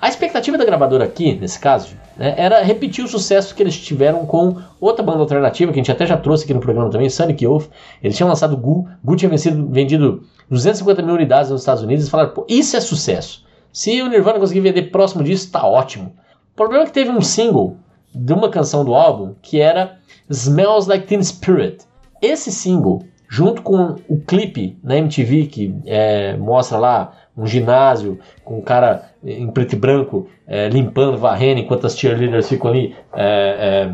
A 0.00 0.08
expectativa 0.08 0.56
da 0.56 0.64
gravadora 0.64 1.04
aqui, 1.04 1.34
nesse 1.34 1.58
caso, 1.58 1.96
né, 2.16 2.34
era 2.36 2.62
repetir 2.62 3.04
o 3.04 3.08
sucesso 3.08 3.54
que 3.54 3.62
eles 3.62 3.78
tiveram 3.78 4.26
com 4.26 4.56
outra 4.80 5.04
banda 5.04 5.20
alternativa, 5.20 5.72
que 5.72 5.78
a 5.78 5.82
gente 5.82 5.92
até 5.92 6.06
já 6.06 6.16
trouxe 6.16 6.44
aqui 6.44 6.54
no 6.54 6.60
programa 6.60 6.90
também, 6.90 7.08
Sonic 7.08 7.44
Youth. 7.44 7.68
Eles 8.02 8.16
tinham 8.16 8.28
lançado 8.28 8.56
Gu, 8.56 8.88
Gu 9.02 9.16
tinha 9.16 9.28
vencido, 9.28 9.66
vendido 9.68 10.22
250 10.48 11.02
mil 11.02 11.14
unidades 11.14 11.50
nos 11.50 11.62
Estados 11.62 11.82
Unidos 11.82 12.06
e 12.06 12.10
falaram, 12.10 12.30
pô, 12.30 12.44
isso 12.48 12.76
é 12.76 12.80
sucesso. 12.80 13.44
Se 13.72 14.02
o 14.02 14.08
Nirvana 14.08 14.38
conseguir 14.38 14.60
vender 14.60 14.90
próximo 14.90 15.22
disso, 15.22 15.50
tá 15.50 15.66
ótimo. 15.66 16.12
O 16.52 16.56
problema 16.56 16.84
é 16.84 16.86
que 16.86 16.92
teve 16.92 17.10
um 17.10 17.20
single 17.20 17.76
de 18.14 18.32
uma 18.32 18.48
canção 18.50 18.84
do 18.84 18.94
álbum 18.94 19.34
que 19.40 19.60
era 19.60 19.98
Smells 20.28 20.88
Like 20.88 21.06
Teen 21.06 21.22
Spirit. 21.22 21.84
Esse 22.20 22.50
single, 22.50 23.04
junto 23.32 23.62
com 23.62 23.94
o 24.08 24.20
clipe 24.20 24.76
na 24.82 24.98
MTV 24.98 25.46
que 25.46 25.74
é, 25.86 26.36
mostra 26.36 26.76
lá 26.76 27.12
um 27.36 27.46
ginásio 27.46 28.18
com 28.44 28.58
um 28.58 28.60
cara 28.60 29.08
em 29.24 29.48
preto 29.52 29.74
e 29.74 29.78
branco 29.78 30.26
é, 30.48 30.68
limpando, 30.68 31.16
varrendo, 31.16 31.60
enquanto 31.60 31.86
as 31.86 31.96
cheerleaders 31.96 32.48
ficam 32.48 32.72
ali, 32.72 32.96
é, 33.14 33.88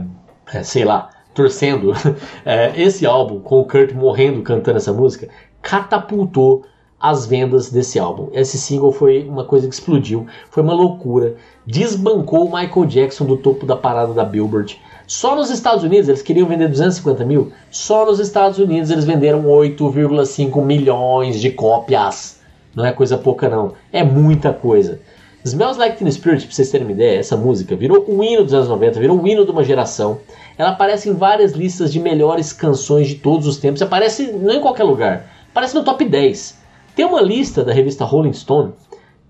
é, 0.54 0.56
é 0.58 0.62
sei 0.62 0.86
lá, 0.86 1.10
torcendo. 1.34 1.92
É, 2.46 2.80
esse 2.80 3.04
álbum, 3.04 3.40
com 3.40 3.60
o 3.60 3.64
Kurt 3.64 3.92
morrendo 3.92 4.40
cantando 4.40 4.78
essa 4.78 4.92
música, 4.92 5.28
catapultou 5.60 6.64
as 6.98 7.26
vendas 7.26 7.70
desse 7.70 7.98
álbum. 7.98 8.30
Esse 8.32 8.56
single 8.56 8.92
foi 8.92 9.28
uma 9.28 9.44
coisa 9.44 9.68
que 9.68 9.74
explodiu, 9.74 10.26
foi 10.48 10.62
uma 10.62 10.72
loucura, 10.72 11.34
desbancou 11.66 12.46
o 12.46 12.56
Michael 12.56 12.86
Jackson 12.86 13.26
do 13.26 13.36
topo 13.36 13.66
da 13.66 13.76
parada 13.76 14.14
da 14.14 14.24
Billboard. 14.24 14.80
Só 15.06 15.36
nos 15.36 15.50
Estados 15.50 15.84
Unidos 15.84 16.08
eles 16.08 16.20
queriam 16.20 16.48
vender 16.48 16.68
250 16.68 17.24
mil, 17.24 17.52
só 17.70 18.04
nos 18.04 18.18
Estados 18.18 18.58
Unidos 18.58 18.90
eles 18.90 19.04
venderam 19.04 19.44
8,5 19.44 20.64
milhões 20.64 21.40
de 21.40 21.50
cópias. 21.50 22.40
Não 22.74 22.84
é 22.84 22.92
coisa 22.92 23.16
pouca, 23.16 23.48
não. 23.48 23.72
É 23.92 24.02
muita 24.02 24.52
coisa. 24.52 25.00
Smells 25.44 25.78
Like 25.78 25.96
Teen 25.96 26.10
Spirit, 26.10 26.44
pra 26.44 26.54
vocês 26.54 26.70
terem 26.70 26.84
uma 26.84 26.92
ideia, 26.92 27.20
essa 27.20 27.36
música 27.36 27.76
virou 27.76 28.04
o 28.08 28.24
hino 28.24 28.42
dos 28.42 28.52
anos 28.52 28.68
90, 28.68 28.98
virou 28.98 29.22
o 29.22 29.28
hino 29.28 29.44
de 29.44 29.50
uma 29.52 29.62
geração. 29.62 30.18
Ela 30.58 30.70
aparece 30.70 31.08
em 31.08 31.14
várias 31.14 31.52
listas 31.52 31.92
de 31.92 32.00
melhores 32.00 32.52
canções 32.52 33.06
de 33.06 33.14
todos 33.14 33.46
os 33.46 33.58
tempos. 33.58 33.80
Aparece 33.80 34.32
não 34.32 34.56
em 34.56 34.60
qualquer 34.60 34.82
lugar, 34.82 35.30
aparece 35.48 35.76
no 35.76 35.84
top 35.84 36.04
10. 36.04 36.58
Tem 36.96 37.04
uma 37.04 37.22
lista 37.22 37.62
da 37.62 37.72
revista 37.72 38.04
Rolling 38.04 38.32
Stone 38.32 38.72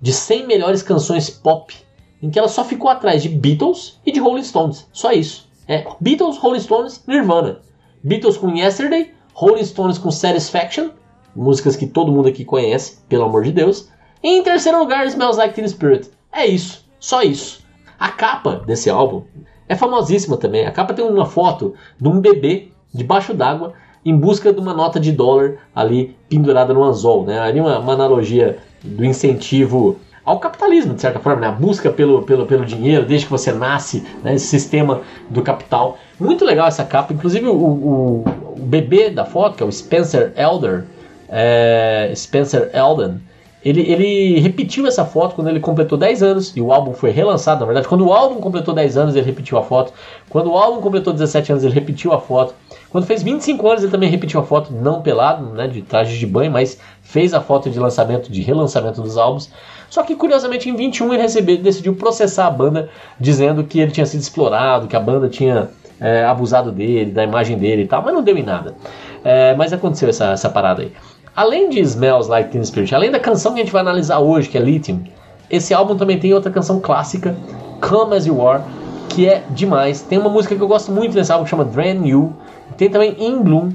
de 0.00 0.10
100 0.10 0.46
melhores 0.46 0.82
canções 0.82 1.28
pop, 1.28 1.74
em 2.22 2.30
que 2.30 2.38
ela 2.38 2.48
só 2.48 2.64
ficou 2.64 2.88
atrás 2.88 3.22
de 3.22 3.28
Beatles 3.28 4.00
e 4.06 4.10
de 4.10 4.18
Rolling 4.18 4.42
Stones. 4.42 4.88
Só 4.94 5.12
isso. 5.12 5.45
É 5.68 5.84
Beatles, 6.00 6.38
Rolling 6.38 6.60
Stones, 6.60 7.02
Nirvana. 7.06 7.60
Beatles 8.02 8.36
com 8.36 8.54
Yesterday, 8.54 9.12
Rolling 9.34 9.64
Stones 9.64 9.98
com 9.98 10.10
Satisfaction, 10.10 10.90
músicas 11.34 11.74
que 11.74 11.86
todo 11.86 12.12
mundo 12.12 12.28
aqui 12.28 12.44
conhece, 12.44 12.98
pelo 13.08 13.24
amor 13.24 13.42
de 13.42 13.52
Deus. 13.52 13.88
E 14.22 14.28
em 14.28 14.42
terceiro 14.42 14.78
lugar, 14.78 15.06
Smells 15.06 15.36
Like 15.36 15.54
Teen 15.54 15.68
Spirit. 15.68 16.10
É 16.32 16.46
isso, 16.46 16.84
só 17.00 17.22
isso. 17.22 17.64
A 17.98 18.10
capa 18.10 18.62
desse 18.66 18.88
álbum 18.88 19.22
é 19.68 19.74
famosíssima 19.74 20.36
também. 20.36 20.66
A 20.66 20.70
capa 20.70 20.94
tem 20.94 21.04
uma 21.04 21.26
foto 21.26 21.74
de 22.00 22.08
um 22.08 22.20
bebê 22.20 22.68
debaixo 22.94 23.34
d'água 23.34 23.74
em 24.04 24.16
busca 24.16 24.52
de 24.52 24.60
uma 24.60 24.72
nota 24.72 25.00
de 25.00 25.10
dólar 25.10 25.56
ali 25.74 26.16
pendurada 26.28 26.72
no 26.72 26.84
anzol, 26.84 27.24
né? 27.24 27.40
Ali 27.40 27.60
uma, 27.60 27.78
uma 27.80 27.92
analogia 27.92 28.58
do 28.84 29.04
incentivo 29.04 29.96
ao 30.26 30.40
capitalismo, 30.40 30.92
de 30.92 31.00
certa 31.00 31.20
forma, 31.20 31.40
né? 31.40 31.46
a 31.46 31.52
busca 31.52 31.88
pelo, 31.88 32.22
pelo, 32.22 32.46
pelo 32.46 32.66
dinheiro 32.66 33.06
desde 33.06 33.26
que 33.26 33.32
você 33.32 33.52
nasce, 33.52 34.04
né? 34.24 34.34
esse 34.34 34.46
sistema 34.46 35.02
do 35.30 35.40
capital. 35.40 35.98
Muito 36.18 36.44
legal 36.44 36.66
essa 36.66 36.84
capa, 36.84 37.12
inclusive 37.12 37.46
o, 37.46 37.54
o, 37.54 38.24
o 38.58 38.60
bebê 38.60 39.08
da 39.08 39.24
foto, 39.24 39.56
que 39.56 39.62
é 39.62 39.66
o 39.66 39.70
Spencer 39.70 40.32
Elder, 40.36 40.84
é, 41.28 42.12
Spencer 42.14 42.70
Elden, 42.74 43.20
ele, 43.64 43.80
ele 43.80 44.38
repetiu 44.38 44.86
essa 44.86 45.04
foto 45.04 45.34
quando 45.34 45.48
ele 45.48 45.58
completou 45.58 45.98
10 45.98 46.22
anos 46.22 46.56
e 46.56 46.60
o 46.60 46.72
álbum 46.72 46.92
foi 46.92 47.10
relançado. 47.10 47.60
Na 47.60 47.66
verdade, 47.66 47.88
quando 47.88 48.06
o 48.06 48.12
álbum 48.12 48.40
completou 48.40 48.72
10 48.72 48.96
anos, 48.96 49.16
ele 49.16 49.26
repetiu 49.26 49.58
a 49.58 49.62
foto. 49.62 49.92
Quando 50.28 50.52
o 50.52 50.56
álbum 50.56 50.80
completou 50.80 51.12
17 51.12 51.50
anos, 51.50 51.64
ele 51.64 51.74
repetiu 51.74 52.12
a 52.12 52.20
foto. 52.20 52.54
Quando 52.90 53.06
fez 53.06 53.24
25 53.24 53.68
anos, 53.68 53.82
ele 53.82 53.90
também 53.90 54.08
repetiu 54.08 54.38
a 54.38 54.44
foto, 54.44 54.72
não 54.72 55.02
pelado, 55.02 55.46
né, 55.46 55.66
de 55.66 55.82
traje 55.82 56.16
de 56.16 56.26
banho, 56.26 56.52
mas 56.52 56.78
fez 57.02 57.34
a 57.34 57.40
foto 57.40 57.68
de 57.68 57.78
lançamento, 57.80 58.30
de 58.30 58.40
relançamento 58.40 59.02
dos 59.02 59.18
álbuns. 59.18 59.50
Só 59.88 60.02
que, 60.02 60.14
curiosamente, 60.14 60.68
em 60.68 60.76
21 60.76 61.14
ele 61.14 61.22
recebeu, 61.22 61.56
decidiu 61.56 61.94
processar 61.94 62.46
a 62.46 62.50
banda, 62.50 62.88
dizendo 63.18 63.64
que 63.64 63.80
ele 63.80 63.90
tinha 63.90 64.06
sido 64.06 64.20
explorado, 64.20 64.86
que 64.88 64.96
a 64.96 65.00
banda 65.00 65.28
tinha 65.28 65.68
é, 66.00 66.24
abusado 66.24 66.72
dele, 66.72 67.10
da 67.10 67.24
imagem 67.24 67.56
dele 67.56 67.82
e 67.82 67.86
tal, 67.86 68.02
mas 68.02 68.12
não 68.12 68.22
deu 68.22 68.36
em 68.36 68.42
nada. 68.42 68.74
É, 69.24 69.54
mas 69.54 69.72
aconteceu 69.72 70.08
essa, 70.08 70.32
essa 70.32 70.48
parada 70.48 70.82
aí. 70.82 70.92
Além 71.34 71.68
de 71.68 71.80
Smells 71.80 72.30
Like 72.30 72.50
Teen 72.50 72.64
Spirit, 72.64 72.94
além 72.94 73.10
da 73.10 73.20
canção 73.20 73.52
que 73.52 73.60
a 73.60 73.62
gente 73.62 73.72
vai 73.72 73.82
analisar 73.82 74.18
hoje, 74.18 74.48
que 74.48 74.56
é 74.56 74.60
Lithium, 74.60 75.04
esse 75.50 75.72
álbum 75.72 75.96
também 75.96 76.18
tem 76.18 76.32
outra 76.34 76.50
canção 76.50 76.80
clássica, 76.80 77.36
Come 77.80 78.16
As 78.16 78.26
You 78.26 78.46
Are, 78.46 78.62
que 79.08 79.28
é 79.28 79.42
demais. 79.50 80.02
Tem 80.02 80.18
uma 80.18 80.28
música 80.28 80.54
que 80.56 80.60
eu 80.60 80.68
gosto 80.68 80.90
muito 80.90 81.14
nesse 81.14 81.30
álbum 81.30 81.44
que 81.44 81.50
chama 81.50 81.64
Brand 81.64 81.98
New. 81.98 82.32
Tem 82.76 82.90
também 82.90 83.16
In 83.18 83.42
Bloom. 83.42 83.70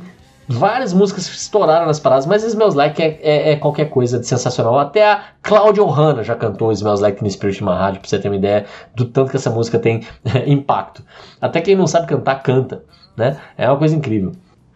Várias 0.48 0.94
músicas 0.94 1.28
estouraram 1.28 1.86
nas 1.86 2.00
paradas, 2.00 2.26
mas 2.26 2.44
Smells 2.44 2.76
Like 2.76 3.02
é, 3.02 3.20
é, 3.22 3.52
é, 3.52 3.56
qualquer 3.56 3.90
coisa 3.90 4.20
de 4.20 4.28
sensacional. 4.28 4.78
Até 4.78 5.10
a 5.10 5.24
Claudia 5.42 5.84
Ohana 5.84 6.24
já 6.24 6.36
cantou 6.36 6.72
Smells 6.72 7.02
Like 7.02 7.20
Teen 7.20 7.30
Spirit 7.30 7.62
numa 7.62 7.78
rádio, 7.78 8.02
pra 8.02 8.10
você 8.10 8.20
ter 8.20 8.28
uma 8.28 8.36
ideia 8.36 8.66
do 8.96 9.06
tanto 9.06 9.32
que 9.32 9.38
essa 9.38 9.50
música 9.50 9.80
tem 9.80 10.02
impacto. 10.46 11.04
Até 11.40 11.62
quem 11.62 11.76
não 11.76 11.88
sabe 11.88 12.08
cantar, 12.08 12.42
canta. 12.44 12.84
Né? 13.16 13.38
É 13.58 13.70
uma 13.70 13.78
coisa 13.78 13.96
incrível. 13.96 14.32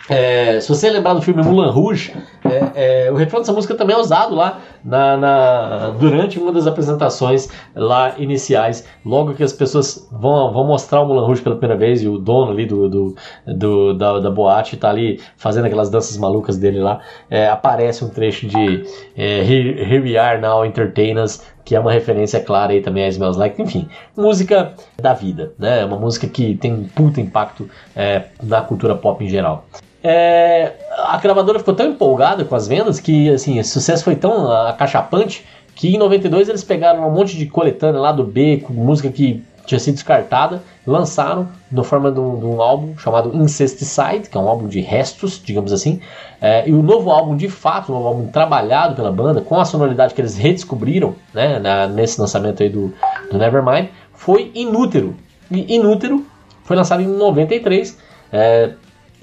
É, 0.07 0.59
se 0.59 0.69
você 0.69 0.89
lembrar 0.89 1.13
do 1.13 1.21
filme 1.21 1.41
Mulan 1.41 1.71
Rouge, 1.71 2.13
é, 2.43 3.07
é, 3.07 3.11
o 3.11 3.15
refrão 3.15 3.39
dessa 3.39 3.53
música 3.53 3.73
também 3.73 3.95
é 3.95 3.99
usado 3.99 4.35
lá 4.35 4.59
na, 4.85 5.17
na, 5.17 5.89
durante 5.99 6.39
uma 6.39 6.51
das 6.51 6.67
apresentações 6.67 7.49
lá 7.75 8.13
iniciais. 8.19 8.87
Logo 9.03 9.33
que 9.33 9.43
as 9.43 9.51
pessoas 9.51 10.07
vão, 10.11 10.53
vão 10.53 10.65
mostrar 10.65 11.01
o 11.01 11.07
Mulan 11.07 11.25
Rouge 11.25 11.41
pela 11.41 11.55
primeira 11.55 11.77
vez 11.77 12.03
e 12.03 12.07
o 12.07 12.19
dono 12.19 12.51
ali 12.51 12.67
do, 12.67 12.87
do, 12.87 13.15
do 13.47 13.93
da, 13.95 14.19
da 14.19 14.29
boate 14.29 14.75
está 14.75 14.91
ali 14.91 15.19
fazendo 15.35 15.65
aquelas 15.65 15.89
danças 15.89 16.15
malucas 16.17 16.57
dele 16.57 16.79
lá, 16.79 16.99
é, 17.29 17.47
aparece 17.47 18.05
um 18.05 18.09
trecho 18.09 18.45
de 18.47 18.85
é, 19.17 19.39
Here, 19.39 19.99
We 19.99 20.17
Are 20.17 20.39
Now 20.39 20.63
Entertainers 20.65 21.41
que 21.63 21.75
é 21.75 21.79
uma 21.79 21.91
referência 21.91 22.39
clara 22.39 22.73
aí 22.73 22.81
também 22.81 23.05
a 23.05 23.07
Smells 23.07 23.39
Like, 23.39 23.59
enfim, 23.59 23.89
música 24.15 24.75
da 25.01 25.13
vida, 25.13 25.53
né? 25.57 25.83
Uma 25.83 25.97
música 25.97 26.27
que 26.27 26.55
tem 26.57 26.71
um 26.71 26.83
puta 26.83 27.19
impacto 27.19 27.67
é, 27.95 28.25
na 28.43 28.61
cultura 28.61 28.93
pop 28.93 29.25
em 29.25 29.27
geral. 29.27 29.65
É, 30.03 30.73
a 30.97 31.17
gravadora 31.17 31.59
ficou 31.59 31.73
tão 31.73 31.87
empolgada 31.87 32.45
com 32.45 32.55
as 32.55 32.67
vendas 32.67 32.99
que 32.99 33.29
assim, 33.29 33.59
o 33.59 33.63
sucesso 33.63 34.03
foi 34.03 34.15
tão 34.15 34.51
acachapante 34.51 35.45
que 35.75 35.93
em 35.93 35.97
92 35.97 36.47
eles 36.47 36.63
pegaram 36.63 37.07
um 37.07 37.11
monte 37.11 37.37
de 37.37 37.45
coletânea 37.45 37.99
lá 37.99 38.11
do 38.11 38.23
B, 38.23 38.63
com 38.65 38.73
música 38.73 39.09
que 39.09 39.43
tinha 39.65 39.79
sido 39.79 39.95
descartada, 39.95 40.61
lançaram 40.85 41.49
na 41.71 41.83
forma 41.83 42.11
de 42.11 42.19
um, 42.19 42.39
de 42.39 42.45
um, 42.45 42.61
álbum 42.61 42.97
chamado 42.97 43.35
Incesticide, 43.35 44.29
que 44.29 44.37
é 44.37 44.39
um 44.39 44.47
álbum 44.47 44.67
de 44.67 44.79
restos, 44.79 45.41
digamos 45.43 45.73
assim. 45.73 45.99
É, 46.39 46.69
e 46.69 46.71
o 46.71 46.81
novo 46.83 47.09
álbum, 47.09 47.35
de 47.35 47.49
fato, 47.49 47.91
um 47.91 47.95
álbum 47.95 48.27
trabalhado 48.27 48.95
pela 48.95 49.11
banda, 49.11 49.41
com 49.41 49.59
a 49.59 49.65
sonoridade 49.65 50.13
que 50.13 50.21
eles 50.21 50.37
redescobriram 50.37 51.15
né, 51.33 51.59
na, 51.59 51.87
nesse 51.87 52.21
lançamento 52.21 52.61
aí 52.61 52.69
do, 52.69 52.93
do 53.31 53.37
Nevermind, 53.37 53.89
foi 54.13 54.51
Inútero. 54.53 55.15
E 55.49 55.75
Inútero 55.75 56.25
foi 56.63 56.75
lançado 56.75 57.01
em 57.01 57.07
93. 57.07 57.97
É, 58.31 58.73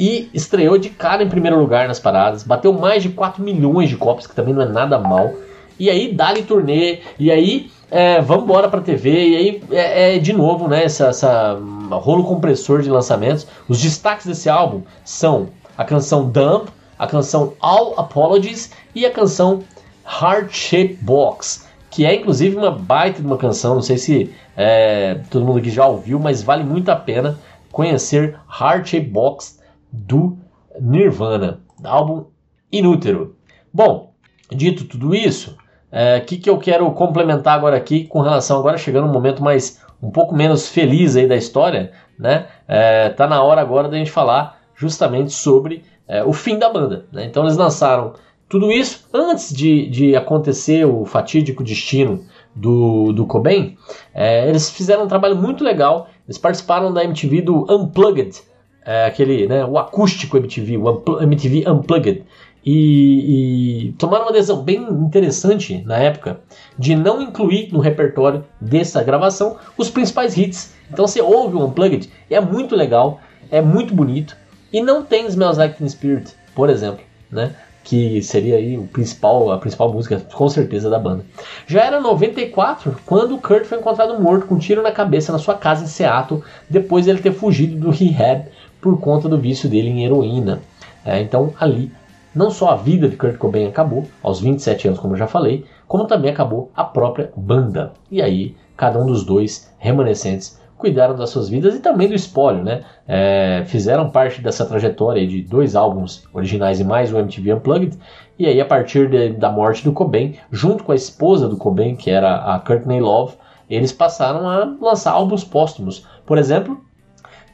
e 0.03 0.29
estreou 0.35 0.77
de 0.79 0.91
cara 0.91 1.23
em 1.23 1.29
primeiro 1.29 1.57
lugar 1.57 1.87
nas 1.87 2.01
paradas, 2.01 2.43
bateu 2.43 2.73
mais 2.73 3.05
de 3.05 3.11
4 3.11 3.41
milhões 3.41 3.89
de 3.89 3.97
cópias, 3.97 4.27
que 4.27 4.35
também 4.35 4.53
não 4.53 4.63
é 4.63 4.67
nada 4.67 4.99
mal. 4.99 5.33
E 5.79 5.89
aí 5.89 6.13
dá-lhe 6.13 6.43
turnê, 6.43 6.99
e 7.21 7.31
aí 7.31 7.71
é, 7.89 8.21
vamos 8.21 8.43
embora 8.43 8.69
pra 8.69 8.81
TV, 8.81 9.29
e 9.29 9.37
aí 9.37 9.63
é, 9.71 10.17
é 10.17 10.19
de 10.19 10.33
novo, 10.33 10.67
né, 10.67 10.83
essa, 10.83 11.07
essa 11.07 11.57
rolo 11.93 12.25
compressor 12.25 12.83
de 12.83 12.91
lançamentos. 12.91 13.47
Os 13.69 13.81
destaques 13.81 14.27
desse 14.27 14.51
álbum 14.51 14.83
são 15.05 15.51
a 15.79 15.85
canção 15.85 16.29
Dump, 16.29 16.69
a 16.99 17.07
canção 17.07 17.53
All 17.61 17.95
Apologies 17.97 18.73
e 18.97 19.07
a 19.07 19.11
canção 19.13 19.63
Heart 20.05 20.53
Shape 20.53 20.99
Box, 21.01 21.69
que 21.93 22.05
é 22.05 22.17
inclusive 22.17 22.57
uma 22.57 22.73
baita 22.73 23.21
de 23.21 23.27
uma 23.27 23.39
canção, 23.39 23.77
não 23.77 23.83
sei 23.83 23.99
se 23.99 24.35
é, 24.57 25.21
todo 25.31 25.45
mundo 25.45 25.61
aqui 25.61 25.71
já 25.71 25.87
ouviu, 25.87 26.19
mas 26.19 26.43
vale 26.43 26.65
muito 26.65 26.89
a 26.89 26.97
pena 26.97 27.39
conhecer 27.71 28.37
Heart 28.61 28.89
Shape 28.89 29.07
Box 29.07 29.62
do 29.93 30.39
Nirvana, 30.81 31.61
álbum 31.85 32.25
Inútero. 32.71 33.37
Bom, 33.73 34.15
dito 34.51 34.85
tudo 34.85 35.15
isso, 35.15 35.51
o 35.53 35.57
é, 35.91 36.21
que, 36.21 36.39
que 36.39 36.49
eu 36.49 36.59
quero 36.59 36.91
complementar 36.93 37.55
agora 37.55 37.77
aqui 37.77 38.07
com 38.07 38.21
relação 38.21 38.59
agora 38.59 38.79
chegando 38.79 39.07
um 39.07 39.13
momento 39.13 39.43
mais 39.43 39.83
um 40.03 40.11
pouco 40.11 40.35
menos 40.35 40.69
feliz 40.69 41.15
aí 41.15 41.29
da 41.29 41.37
história, 41.37 41.93
né? 42.19 42.47
É, 42.67 43.11
tá 43.11 43.27
na 43.27 43.43
hora 43.43 43.61
agora 43.61 43.89
da 43.89 43.97
gente 43.97 44.11
falar 44.11 44.61
justamente 44.75 45.33
sobre 45.33 45.85
é, 46.09 46.25
o 46.25 46.33
fim 46.33 46.59
da 46.59 46.69
banda. 46.69 47.07
Né? 47.13 47.27
Então 47.27 47.45
eles 47.45 47.57
lançaram 47.57 48.15
tudo 48.49 48.71
isso 48.73 49.09
antes 49.15 49.55
de, 49.55 49.89
de 49.89 50.17
acontecer 50.17 50.85
o 50.85 51.05
fatídico 51.05 51.63
destino 51.63 52.25
do, 52.55 53.13
do 53.13 53.27
Cobain. 53.27 53.77
É, 54.13 54.49
eles 54.49 54.71
fizeram 54.71 55.05
um 55.05 55.09
trabalho 55.09 55.37
muito 55.37 55.63
legal. 55.63 56.09
Eles 56.27 56.37
participaram 56.37 56.93
da 56.93 57.05
MTV 57.05 57.43
do 57.43 57.67
Unplugged, 57.73 58.43
é, 58.85 59.07
aquele, 59.07 59.47
né, 59.47 59.65
o 59.65 59.79
acústico 59.79 60.37
MTV, 60.37 60.77
o 60.77 61.23
MTV 61.23 61.69
Unplugged, 61.69 62.25
e, 62.65 63.89
e, 63.89 63.93
tomaram 63.93 64.27
uma 64.27 64.33
decisão 64.33 64.63
bem 64.63 64.81
interessante 64.83 65.83
na 65.85 65.99
época 65.99 66.41
de 66.79 66.95
não 66.95 67.21
incluir 67.21 67.73
no 67.73 67.81
repertório 67.81 68.45
dessa 68.61 69.03
gravação 69.03 69.57
os 69.77 69.91
principais 69.91 70.37
hits. 70.37 70.73
Então 70.91 71.07
você 71.07 71.21
ouve 71.21 71.57
o 71.57 71.65
Unplugged, 71.65 72.09
é 72.31 72.41
muito 72.41 72.77
legal, 72.77 73.21
é 73.51 73.61
muito 73.61 73.93
bonito, 73.93 74.37
e 74.73 74.81
não 74.81 75.03
tem 75.03 75.27
Smells 75.27 75.59
Like 75.59 75.77
Teen 75.77 75.89
Spirit, 75.89 76.33
por 76.55 76.71
exemplo, 76.71 77.05
né? 77.31 77.53
que 77.85 78.23
seria 78.23 78.57
aí 78.57 78.79
o 78.79 78.85
principal, 78.85 79.51
a 79.51 79.59
principal 79.59 79.93
música, 79.93 80.21
com 80.33 80.49
certeza, 80.49 80.89
da 80.89 80.99
banda. 80.99 81.25
Já 81.67 81.83
era 81.83 82.01
94 82.01 82.97
quando 83.05 83.39
Kurt 83.39 83.65
foi 83.65 83.79
encontrado 83.79 84.21
morto 84.21 84.47
com 84.47 84.55
um 84.55 84.59
tiro 84.59 84.83
na 84.83 84.93
cabeça 84.93 85.33
na 85.33 85.39
sua 85.39 85.55
casa 85.55 85.85
em 85.85 85.89
Seattle, 85.89 86.43
depois 86.71 87.05
de 87.05 87.11
ele 87.11 87.21
ter 87.21 87.33
fugido 87.33 87.77
do 87.77 87.91
rehab 87.91 88.47
por 88.83 89.01
conta 89.01 89.29
do 89.29 89.39
vício 89.39 89.71
dele 89.71 89.89
em 89.89 90.05
heroína. 90.05 90.61
É, 91.05 91.21
então 91.23 91.55
ali 91.59 91.91
não 92.35 92.51
só 92.51 92.71
a 92.71 92.77
vida 92.77 93.09
de 93.09 93.17
Kurt 93.17 93.37
Cobain 93.37 93.67
acabou, 93.67 94.05
aos 94.23 94.41
27 94.41 94.89
anos, 94.89 95.01
como 95.01 95.15
eu 95.15 95.19
já 95.19 95.27
falei, 95.27 95.65
como 95.87 96.07
também 96.07 96.31
acabou 96.31 96.71
a 96.75 96.83
própria 96.83 97.31
banda. 97.37 97.93
E 98.11 98.23
aí, 98.23 98.57
cada 98.77 98.99
um 98.99 99.07
dos 99.07 99.25
dois 99.25 99.71
remanescentes 99.79 100.59
cuidaram 100.79 101.15
das 101.15 101.31
suas 101.31 101.49
vidas 101.49 101.77
e 101.77 101.81
também 101.81 102.09
do 102.09 102.15
espólio, 102.15 102.65
né? 102.65 102.83
É, 103.07 103.63
fizeram 103.67 104.11
parte 104.11 104.41
dessa 104.41 104.65
trajetória 104.65 105.27
de 105.27 105.43
dois 105.43 105.77
álbuns 105.77 106.27
originais 106.33 106.81
e 106.81 106.85
mais 106.85 107.13
o 107.13 107.19
MTV 107.19 107.55
Unplugged. 107.55 107.99
E 108.39 108.47
aí, 108.47 108.61
a 108.61 108.65
partir 108.65 109.09
de, 109.09 109.29
da 109.35 109.51
morte 109.51 109.85
do 109.85 109.93
Cobain, 109.93 110.35
junto 110.51 110.83
com 110.83 110.93
a 110.93 110.97
esposa 110.97 111.47
do 111.47 111.57
Cobain, 111.57 111.95
que 111.95 112.11
era 112.11 112.55
a 112.55 112.59
Courtney 112.59 113.01
Love, 113.01 113.35
eles 113.69 113.93
passaram 113.93 114.49
a 114.49 114.65
lançar 114.81 115.13
álbuns 115.13 115.45
póstumos. 115.45 116.07
Por 116.27 116.39
exemplo, 116.39 116.83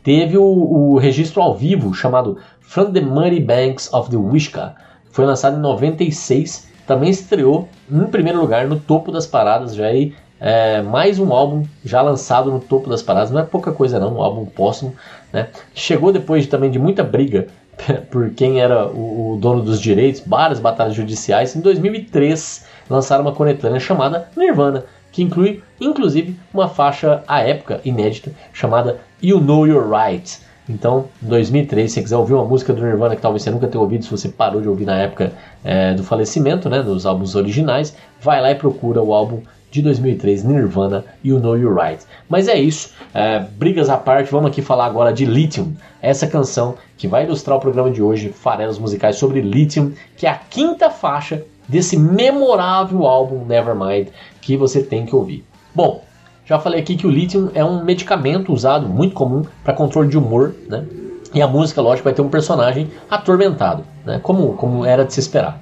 teve 0.09 0.39
o, 0.39 0.43
o 0.43 0.97
registro 0.97 1.43
ao 1.43 1.55
vivo 1.55 1.93
chamado 1.93 2.39
From 2.63 2.93
the 2.93 3.01
Muddy 3.03 3.41
Banks 3.41 3.93
of 3.93 4.09
the 4.09 4.17
Wishka. 4.17 4.75
Foi 5.11 5.27
lançado 5.27 5.59
em 5.59 5.61
96, 5.61 6.67
também 6.87 7.11
estreou 7.11 7.69
em 7.93 8.07
primeiro 8.07 8.41
lugar 8.41 8.67
no 8.67 8.81
topo 8.81 9.13
das 9.13 9.27
paradas, 9.27 9.75
já 9.75 9.85
aí 9.85 10.15
é, 10.41 10.81
mais 10.81 11.19
um 11.19 11.31
álbum 11.31 11.63
já 11.85 12.01
lançado 12.01 12.51
no 12.51 12.59
topo 12.59 12.89
das 12.89 13.03
paradas, 13.03 13.31
não 13.31 13.41
é 13.41 13.43
pouca 13.43 13.71
coisa 13.71 14.01
não, 14.01 14.15
um 14.15 14.23
álbum 14.23 14.47
póstumo, 14.47 14.95
né? 15.31 15.49
Chegou 15.75 16.11
depois 16.11 16.45
de, 16.45 16.49
também 16.49 16.71
de 16.71 16.79
muita 16.79 17.05
briga 17.05 17.49
por 18.11 18.31
quem 18.31 18.63
era 18.63 18.87
o, 18.87 19.35
o, 19.35 19.37
dono 19.39 19.61
dos 19.61 19.79
direitos, 19.79 20.23
várias 20.27 20.59
batalhas 20.59 20.95
judiciais. 20.95 21.55
Em 21.55 21.61
2003 21.61 22.65
lançaram 22.89 23.25
uma 23.25 23.33
coletânea 23.33 23.79
chamada 23.79 24.27
Nirvana, 24.35 24.87
que 25.13 25.23
inclui 25.23 25.63
inclusive 25.81 26.37
uma 26.53 26.69
faixa 26.69 27.23
à 27.27 27.41
época 27.41 27.81
inédita 27.85 28.33
chamada 28.53 28.99
You 29.23 29.41
Know 29.41 29.67
You're 29.67 29.89
Right. 29.89 30.41
Então, 30.69 31.07
em 31.23 31.27
2003, 31.29 31.91
se 31.91 31.95
você 31.95 32.03
quiser 32.03 32.17
ouvir 32.17 32.35
uma 32.35 32.45
música 32.45 32.75
do 32.75 32.83
Nirvana 32.83 33.17
que 33.17 33.23
talvez 33.23 33.43
você 33.43 33.51
nunca 33.51 33.67
tenha 33.67 33.81
ouvido, 33.81 34.05
se 34.05 34.11
você 34.11 34.29
parou 34.29 34.61
de 34.61 34.69
ouvir 34.69 34.85
na 34.85 34.99
época 34.99 35.33
é, 35.65 35.95
do 35.95 36.05
falecimento, 36.05 36.69
né, 36.69 36.83
dos 36.83 37.07
álbuns 37.07 37.35
originais, 37.35 37.97
vai 38.21 38.41
lá 38.41 38.51
e 38.51 38.55
procura 38.55 39.03
o 39.03 39.15
álbum 39.15 39.41
de 39.71 39.83
2003, 39.83 40.45
Nirvana 40.45 41.05
You 41.25 41.39
Know 41.41 41.57
You're 41.57 41.79
Right. 41.79 42.05
Mas 42.29 42.49
é 42.49 42.59
isso, 42.59 42.93
é, 43.15 43.39
brigas 43.39 43.89
à 43.89 43.97
parte, 43.97 44.31
vamos 44.31 44.51
aqui 44.51 44.63
falar 44.63 44.87
agora 44.87 45.13
de 45.13 45.25
Lithium, 45.25 45.75
essa 46.01 46.27
canção 46.27 46.77
que 46.97 47.09
vai 47.09 47.25
ilustrar 47.25 47.57
o 47.57 47.61
programa 47.61 47.91
de 47.91 48.03
hoje, 48.03 48.31
Farelos 48.31 48.79
Musicais 48.79 49.17
sobre 49.17 49.41
Lithium, 49.41 49.93
que 50.17 50.27
é 50.27 50.31
a 50.31 50.35
quinta 50.35 50.91
faixa 50.91 51.43
desse 51.67 51.99
memorável 51.99 53.07
álbum 53.07 53.45
Nevermind 53.45 54.09
que 54.49 54.57
você 54.57 54.83
tem 54.83 55.05
que 55.05 55.15
ouvir. 55.15 55.45
Bom, 55.75 56.05
já 56.47 56.59
falei 56.59 56.81
aqui 56.81 56.97
que 56.97 57.07
o 57.07 57.11
Lithium 57.11 57.51
é 57.53 57.63
um 57.63 57.85
medicamento 57.85 58.51
usado 58.51 58.89
muito 58.89 59.15
comum 59.15 59.43
para 59.63 59.75
controle 59.75 60.09
de 60.09 60.17
humor, 60.17 60.55
né? 60.67 60.87
E 61.35 61.43
a 61.43 61.47
música, 61.47 61.83
lógico, 61.83 62.05
vai 62.05 62.15
ter 62.15 62.23
um 62.23 62.31
personagem 62.31 62.91
atormentado, 63.11 63.85
né? 64.07 64.19
Como, 64.23 64.55
como 64.55 64.87
era 64.87 65.05
de 65.05 65.13
se 65.13 65.21
esperar. 65.21 65.61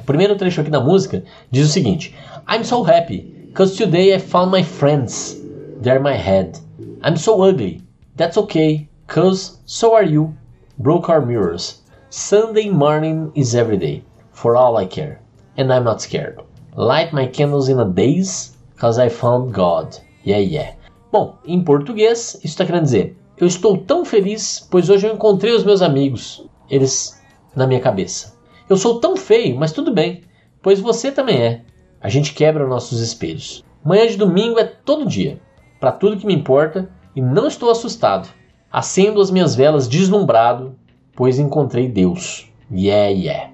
O 0.00 0.02
primeiro 0.02 0.34
trecho 0.34 0.60
aqui 0.60 0.68
da 0.68 0.80
música 0.80 1.22
diz 1.48 1.64
o 1.68 1.70
seguinte: 1.70 2.12
I'm 2.52 2.64
so 2.64 2.82
happy, 2.82 3.52
cause 3.54 3.76
today 3.76 4.12
I 4.12 4.18
found 4.18 4.50
my 4.50 4.64
friends. 4.64 5.40
They're 5.80 6.02
my 6.02 6.16
head. 6.16 6.58
I'm 7.04 7.16
so 7.16 7.40
ugly. 7.40 7.82
That's 8.16 8.36
okay, 8.36 8.88
cause 9.06 9.60
so 9.64 9.94
are 9.94 10.04
you. 10.04 10.34
Broke 10.76 11.08
our 11.08 11.24
mirrors. 11.24 11.84
Sunday 12.10 12.68
morning 12.68 13.30
is 13.36 13.54
every 13.54 13.76
day, 13.76 14.02
for 14.32 14.56
all 14.56 14.76
I 14.76 14.86
care. 14.86 15.20
And 15.56 15.72
I'm 15.72 15.84
not 15.84 16.02
scared. 16.02 16.40
Light 16.78 17.12
my 17.12 17.26
candles 17.26 17.68
in 17.68 17.80
a 17.80 17.84
daze, 17.84 18.52
cause 18.76 19.00
I 19.00 19.08
found 19.08 19.52
God. 19.52 19.96
Yeah, 20.24 20.38
yeah. 20.38 20.76
Bom, 21.10 21.36
em 21.44 21.60
português, 21.60 22.36
isso 22.36 22.46
está 22.46 22.64
querendo 22.64 22.84
dizer: 22.84 23.16
Eu 23.36 23.48
estou 23.48 23.76
tão 23.78 24.04
feliz, 24.04 24.64
pois 24.70 24.88
hoje 24.88 25.08
eu 25.08 25.12
encontrei 25.12 25.52
os 25.52 25.64
meus 25.64 25.82
amigos, 25.82 26.46
eles 26.70 27.20
na 27.56 27.66
minha 27.66 27.80
cabeça. 27.80 28.38
Eu 28.70 28.76
sou 28.76 29.00
tão 29.00 29.16
feio, 29.16 29.58
mas 29.58 29.72
tudo 29.72 29.92
bem, 29.92 30.22
pois 30.62 30.78
você 30.78 31.10
também 31.10 31.42
é. 31.42 31.62
A 32.00 32.08
gente 32.08 32.32
quebra 32.32 32.64
nossos 32.64 33.00
espelhos. 33.00 33.64
Manhã 33.84 34.06
de 34.06 34.16
domingo 34.16 34.60
é 34.60 34.64
todo 34.64 35.04
dia, 35.04 35.40
para 35.80 35.90
tudo 35.90 36.16
que 36.16 36.26
me 36.26 36.34
importa, 36.34 36.88
e 37.16 37.20
não 37.20 37.48
estou 37.48 37.72
assustado. 37.72 38.28
Acendo 38.70 39.20
as 39.20 39.32
minhas 39.32 39.56
velas 39.56 39.88
deslumbrado, 39.88 40.76
pois 41.16 41.40
encontrei 41.40 41.88
Deus. 41.88 42.46
Yeah, 42.70 43.08
yeah. 43.08 43.50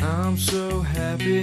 I'm 0.00 0.36
so 0.36 0.80
happy, 0.80 1.42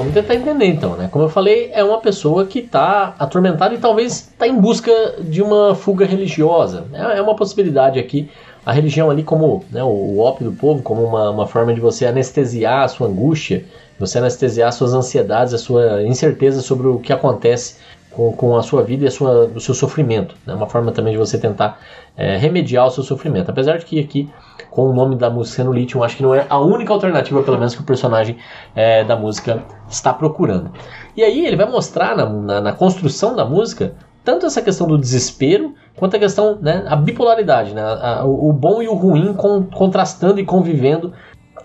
vamos 0.00 0.14
tentar 0.14 0.34
entender 0.34 0.66
então, 0.66 0.96
né? 0.96 1.08
Como 1.12 1.24
eu 1.24 1.28
falei, 1.28 1.70
é 1.74 1.84
uma 1.84 2.00
pessoa 2.00 2.46
que 2.46 2.60
está 2.60 3.14
atormentada 3.18 3.74
e 3.74 3.78
talvez 3.78 4.30
está 4.30 4.48
em 4.48 4.58
busca 4.58 4.90
de 5.20 5.42
uma 5.42 5.74
fuga 5.74 6.06
religiosa. 6.06 6.86
É, 6.92 7.18
é 7.18 7.22
uma 7.22 7.36
possibilidade 7.36 7.98
aqui. 7.98 8.30
A 8.64 8.72
religião 8.72 9.10
ali 9.10 9.22
como 9.22 9.64
né, 9.70 9.82
o 9.82 10.18
ópio 10.18 10.50
do 10.50 10.56
povo, 10.56 10.82
como 10.82 11.04
uma, 11.04 11.30
uma 11.30 11.46
forma 11.46 11.74
de 11.74 11.80
você 11.80 12.06
anestesiar 12.06 12.84
a 12.84 12.88
sua 12.88 13.08
angústia, 13.08 13.64
você 13.98 14.18
anestesiar 14.18 14.72
suas 14.72 14.94
ansiedades, 14.94 15.52
a 15.52 15.58
sua 15.58 16.02
incerteza 16.02 16.62
sobre 16.62 16.86
o 16.86 16.98
que 16.98 17.12
acontece 17.12 17.76
com, 18.10 18.32
com 18.32 18.56
a 18.56 18.62
sua 18.62 18.82
vida 18.82 19.04
e 19.04 19.08
a 19.08 19.10
sua, 19.10 19.50
o 19.54 19.60
seu 19.60 19.74
sofrimento. 19.74 20.34
É 20.46 20.50
né? 20.50 20.56
uma 20.56 20.66
forma 20.66 20.92
também 20.92 21.12
de 21.12 21.18
você 21.18 21.38
tentar 21.38 21.78
é, 22.16 22.36
remediar 22.36 22.86
o 22.86 22.90
seu 22.90 23.04
sofrimento. 23.04 23.50
Apesar 23.50 23.78
de 23.78 23.84
que 23.84 24.00
aqui, 24.00 24.30
com 24.70 24.88
o 24.88 24.92
nome 24.92 25.16
da 25.16 25.28
música 25.28 25.64
no 25.64 25.72
Lithium, 25.72 26.02
acho 26.02 26.16
que 26.16 26.22
não 26.22 26.34
é 26.34 26.46
a 26.48 26.58
única 26.58 26.92
alternativa, 26.92 27.42
pelo 27.42 27.58
menos, 27.58 27.74
que 27.74 27.80
o 27.80 27.84
personagem 27.84 28.36
é, 28.74 29.02
da 29.04 29.16
música 29.16 29.64
está 29.88 30.12
procurando. 30.12 30.70
E 31.16 31.24
aí 31.24 31.44
ele 31.44 31.56
vai 31.56 31.68
mostrar 31.68 32.16
na, 32.16 32.26
na, 32.26 32.60
na, 32.60 32.72
construção 32.72 33.34
da 33.34 33.44
música 33.44 33.94
tanto 34.24 34.46
essa 34.46 34.62
questão 34.62 34.86
do 34.86 34.96
desespero 34.96 35.74
quanto 35.96 36.14
a 36.14 36.18
questão, 36.18 36.58
né, 36.60 36.84
a 36.86 36.94
bipolaridade, 36.94 37.74
né, 37.74 37.82
a, 37.82 38.20
a, 38.20 38.24
o 38.24 38.52
bom 38.52 38.82
e 38.82 38.88
o 38.88 38.94
ruim 38.94 39.34
contrastando 39.34 40.38
e 40.38 40.44
convivendo 40.44 41.12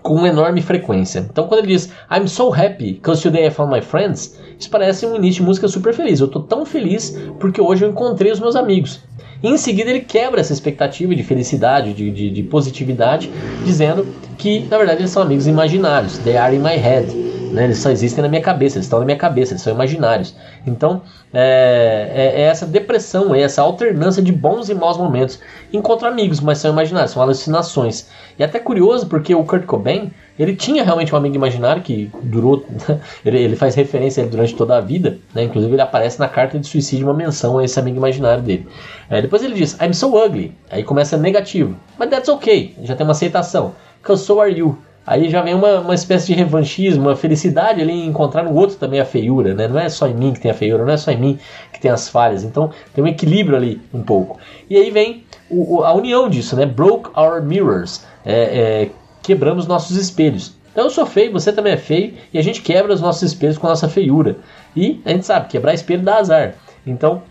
com 0.02 0.26
enorme 0.26 0.62
frequência. 0.62 1.26
Então 1.30 1.46
quando 1.46 1.60
ele 1.60 1.68
diz 1.68 1.92
I'm 2.10 2.26
so 2.26 2.52
happy 2.52 2.94
because 2.94 3.22
today 3.22 3.46
I 3.46 3.50
found 3.50 3.72
my 3.72 3.82
friends, 3.82 4.40
isso 4.58 4.70
parece 4.70 5.06
um 5.06 5.16
início 5.16 5.42
de 5.42 5.46
música 5.46 5.68
super 5.68 5.92
feliz. 5.92 6.20
Eu 6.20 6.28
tô 6.28 6.40
tão 6.40 6.64
feliz 6.64 7.16
porque 7.38 7.60
hoje 7.60 7.84
eu 7.84 7.90
encontrei 7.90 8.32
os 8.32 8.40
meus 8.40 8.56
amigos. 8.56 9.02
E 9.42 9.48
em 9.48 9.56
seguida 9.56 9.90
ele 9.90 10.00
quebra 10.00 10.40
essa 10.40 10.52
expectativa 10.52 11.14
de 11.14 11.22
felicidade, 11.22 11.92
de, 11.92 12.10
de, 12.10 12.30
de 12.30 12.42
positividade, 12.42 13.30
dizendo 13.64 14.06
que 14.38 14.60
na 14.70 14.78
verdade 14.78 15.02
eles 15.02 15.10
são 15.10 15.22
amigos 15.22 15.46
imaginários. 15.46 16.18
They 16.18 16.36
are 16.36 16.54
in 16.54 16.60
my 16.60 16.76
head. 16.76 17.35
Né? 17.52 17.64
Eles 17.64 17.78
só 17.78 17.90
existem 17.90 18.22
na 18.22 18.28
minha 18.28 18.42
cabeça, 18.42 18.76
eles 18.76 18.86
estão 18.86 18.98
na 18.98 19.04
minha 19.04 19.16
cabeça, 19.16 19.52
eles 19.52 19.62
são 19.62 19.72
imaginários. 19.72 20.34
Então, 20.66 21.02
é, 21.32 22.10
é, 22.14 22.40
é, 22.40 22.44
essa 22.44 22.66
depressão, 22.66 23.34
é 23.34 23.40
essa 23.40 23.62
alternância 23.62 24.22
de 24.22 24.32
bons 24.32 24.68
e 24.68 24.74
maus 24.74 24.96
momentos. 24.96 25.40
Encontro 25.72 26.06
amigos, 26.06 26.40
mas 26.40 26.58
são 26.58 26.72
imaginários, 26.72 27.12
são 27.12 27.22
alucinações. 27.22 28.08
E 28.38 28.44
até 28.44 28.58
curioso 28.58 29.06
porque 29.06 29.34
o 29.34 29.44
Kurt 29.44 29.64
Cobain, 29.64 30.10
ele 30.38 30.54
tinha 30.54 30.84
realmente 30.84 31.14
um 31.14 31.18
amigo 31.18 31.34
imaginário 31.34 31.82
que 31.82 32.10
durou, 32.22 32.64
ele, 33.24 33.38
ele 33.38 33.56
faz 33.56 33.74
referência 33.74 34.24
a 34.24 34.26
durante 34.26 34.54
toda 34.54 34.76
a 34.76 34.80
vida, 34.80 35.18
né? 35.34 35.44
inclusive 35.44 35.72
ele 35.72 35.82
aparece 35.82 36.18
na 36.18 36.28
carta 36.28 36.58
de 36.58 36.66
suicídio 36.66 37.06
uma 37.06 37.14
menção 37.14 37.58
a 37.58 37.64
esse 37.64 37.78
amigo 37.78 37.96
imaginário 37.96 38.42
dele. 38.42 38.68
É, 39.08 39.22
depois 39.22 39.42
ele 39.42 39.54
diz, 39.54 39.76
I'm 39.80 39.94
so 39.94 40.16
ugly, 40.16 40.54
aí 40.70 40.82
começa 40.82 41.16
negativo, 41.16 41.76
but 41.98 42.10
that's 42.10 42.28
okay, 42.28 42.74
já 42.82 42.94
tem 42.94 43.06
uma 43.06 43.12
aceitação, 43.12 43.74
because 44.02 44.24
so 44.24 44.40
are 44.40 44.52
you. 44.52 44.76
Aí 45.06 45.30
já 45.30 45.40
vem 45.40 45.54
uma, 45.54 45.80
uma 45.80 45.94
espécie 45.94 46.26
de 46.26 46.34
revanchismo, 46.34 47.04
uma 47.04 47.14
felicidade 47.14 47.80
ali 47.80 47.92
em 47.92 48.06
encontrar 48.06 48.42
no 48.42 48.52
outro 48.52 48.76
também 48.76 48.98
a 48.98 49.04
feiura, 49.04 49.54
né? 49.54 49.68
Não 49.68 49.78
é 49.78 49.88
só 49.88 50.08
em 50.08 50.14
mim 50.14 50.32
que 50.32 50.40
tem 50.40 50.50
a 50.50 50.54
feiura, 50.54 50.84
não 50.84 50.92
é 50.92 50.96
só 50.96 51.12
em 51.12 51.16
mim 51.16 51.38
que 51.72 51.80
tem 51.80 51.90
as 51.90 52.08
falhas. 52.08 52.42
Então 52.42 52.70
tem 52.92 53.04
um 53.04 53.06
equilíbrio 53.06 53.56
ali 53.56 53.80
um 53.94 54.02
pouco. 54.02 54.38
E 54.68 54.76
aí 54.76 54.90
vem 54.90 55.24
o, 55.48 55.84
a 55.84 55.92
união 55.94 56.28
disso, 56.28 56.56
né? 56.56 56.66
Broke 56.66 57.10
our 57.16 57.40
mirrors. 57.40 58.04
É, 58.24 58.82
é, 58.82 58.90
quebramos 59.22 59.66
nossos 59.66 59.96
espelhos. 59.96 60.56
Então 60.72 60.84
eu 60.84 60.90
sou 60.90 61.06
feio, 61.06 61.32
você 61.32 61.52
também 61.52 61.72
é 61.72 61.76
feio, 61.76 62.14
e 62.34 62.38
a 62.38 62.42
gente 62.42 62.60
quebra 62.60 62.92
os 62.92 63.00
nossos 63.00 63.22
espelhos 63.22 63.56
com 63.56 63.66
a 63.66 63.70
nossa 63.70 63.88
feiura. 63.88 64.36
E 64.74 65.00
a 65.04 65.10
gente 65.10 65.24
sabe, 65.24 65.48
quebrar 65.48 65.72
espelho 65.72 66.02
dá 66.02 66.16
azar. 66.16 66.54
Então 66.84 67.22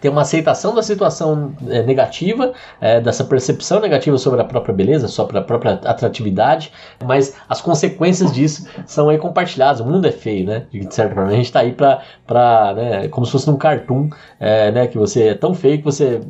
ter 0.00 0.08
uma 0.08 0.22
aceitação 0.22 0.74
da 0.74 0.82
situação 0.82 1.54
é, 1.68 1.82
negativa, 1.82 2.52
é, 2.80 3.00
dessa 3.00 3.24
percepção 3.24 3.80
negativa 3.80 4.16
sobre 4.18 4.40
a 4.40 4.44
própria 4.44 4.74
beleza, 4.74 5.08
sobre 5.08 5.38
a 5.38 5.42
própria 5.42 5.72
atratividade, 5.84 6.72
mas 7.04 7.34
as 7.48 7.60
consequências 7.60 8.32
disso 8.32 8.66
são 8.86 9.08
aí 9.08 9.18
compartilhadas. 9.18 9.80
O 9.80 9.86
mundo 9.86 10.06
é 10.06 10.12
feio, 10.12 10.46
né? 10.46 10.66
De 10.70 10.94
certa 10.94 11.14
forma, 11.14 11.30
a 11.30 11.34
gente 11.34 11.46
está 11.46 11.60
aí 11.60 11.72
para, 11.72 12.02
para 12.26 12.74
né, 12.74 13.08
como 13.08 13.26
se 13.26 13.32
fosse 13.32 13.48
num 13.48 13.56
cartoon, 13.56 14.08
é, 14.38 14.70
né? 14.70 14.86
Que 14.86 14.98
você 14.98 15.28
é 15.28 15.34
tão 15.34 15.54
feio 15.54 15.78
que 15.78 15.84
você, 15.84 16.20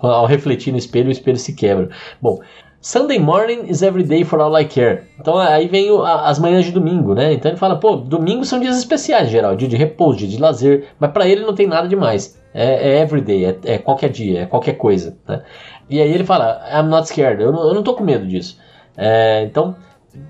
ao 0.00 0.26
refletir 0.26 0.72
no 0.72 0.78
espelho, 0.78 1.08
o 1.08 1.12
espelho 1.12 1.38
se 1.38 1.52
quebra. 1.52 1.88
Bom, 2.20 2.40
Sunday 2.82 3.18
morning 3.18 3.68
is 3.68 3.82
every 3.82 4.02
day 4.02 4.24
for 4.24 4.40
all 4.40 4.56
I 4.56 4.64
care. 4.64 5.02
Então 5.20 5.36
aí 5.36 5.68
vem 5.68 5.90
o, 5.90 6.02
a, 6.02 6.30
as 6.30 6.38
manhãs 6.38 6.64
de 6.64 6.72
domingo, 6.72 7.14
né? 7.14 7.34
Então 7.34 7.50
ele 7.50 7.58
fala, 7.58 7.76
pô, 7.76 7.94
domingo 7.94 8.42
são 8.42 8.58
dias 8.58 8.78
especiais, 8.78 9.28
geral, 9.28 9.54
dia 9.54 9.68
de 9.68 9.76
repouso, 9.76 10.20
dia 10.20 10.28
de 10.28 10.40
lazer, 10.40 10.88
mas 10.98 11.10
para 11.10 11.28
ele 11.28 11.44
não 11.44 11.54
tem 11.54 11.66
nada 11.66 11.86
demais. 11.86 12.40
É, 12.54 12.92
é 12.92 13.00
everyday, 13.02 13.44
é, 13.44 13.58
é 13.64 13.78
qualquer 13.78 14.08
dia, 14.08 14.40
é 14.40 14.46
qualquer 14.46 14.78
coisa. 14.78 15.14
Né? 15.28 15.42
E 15.90 16.00
aí 16.00 16.10
ele 16.10 16.24
fala, 16.24 16.62
I'm 16.72 16.88
not 16.88 17.06
scared, 17.06 17.42
eu 17.42 17.52
não, 17.52 17.68
eu 17.68 17.74
não 17.74 17.82
tô 17.82 17.92
com 17.92 18.02
medo 18.02 18.26
disso. 18.26 18.58
É, 18.96 19.42
então, 19.42 19.76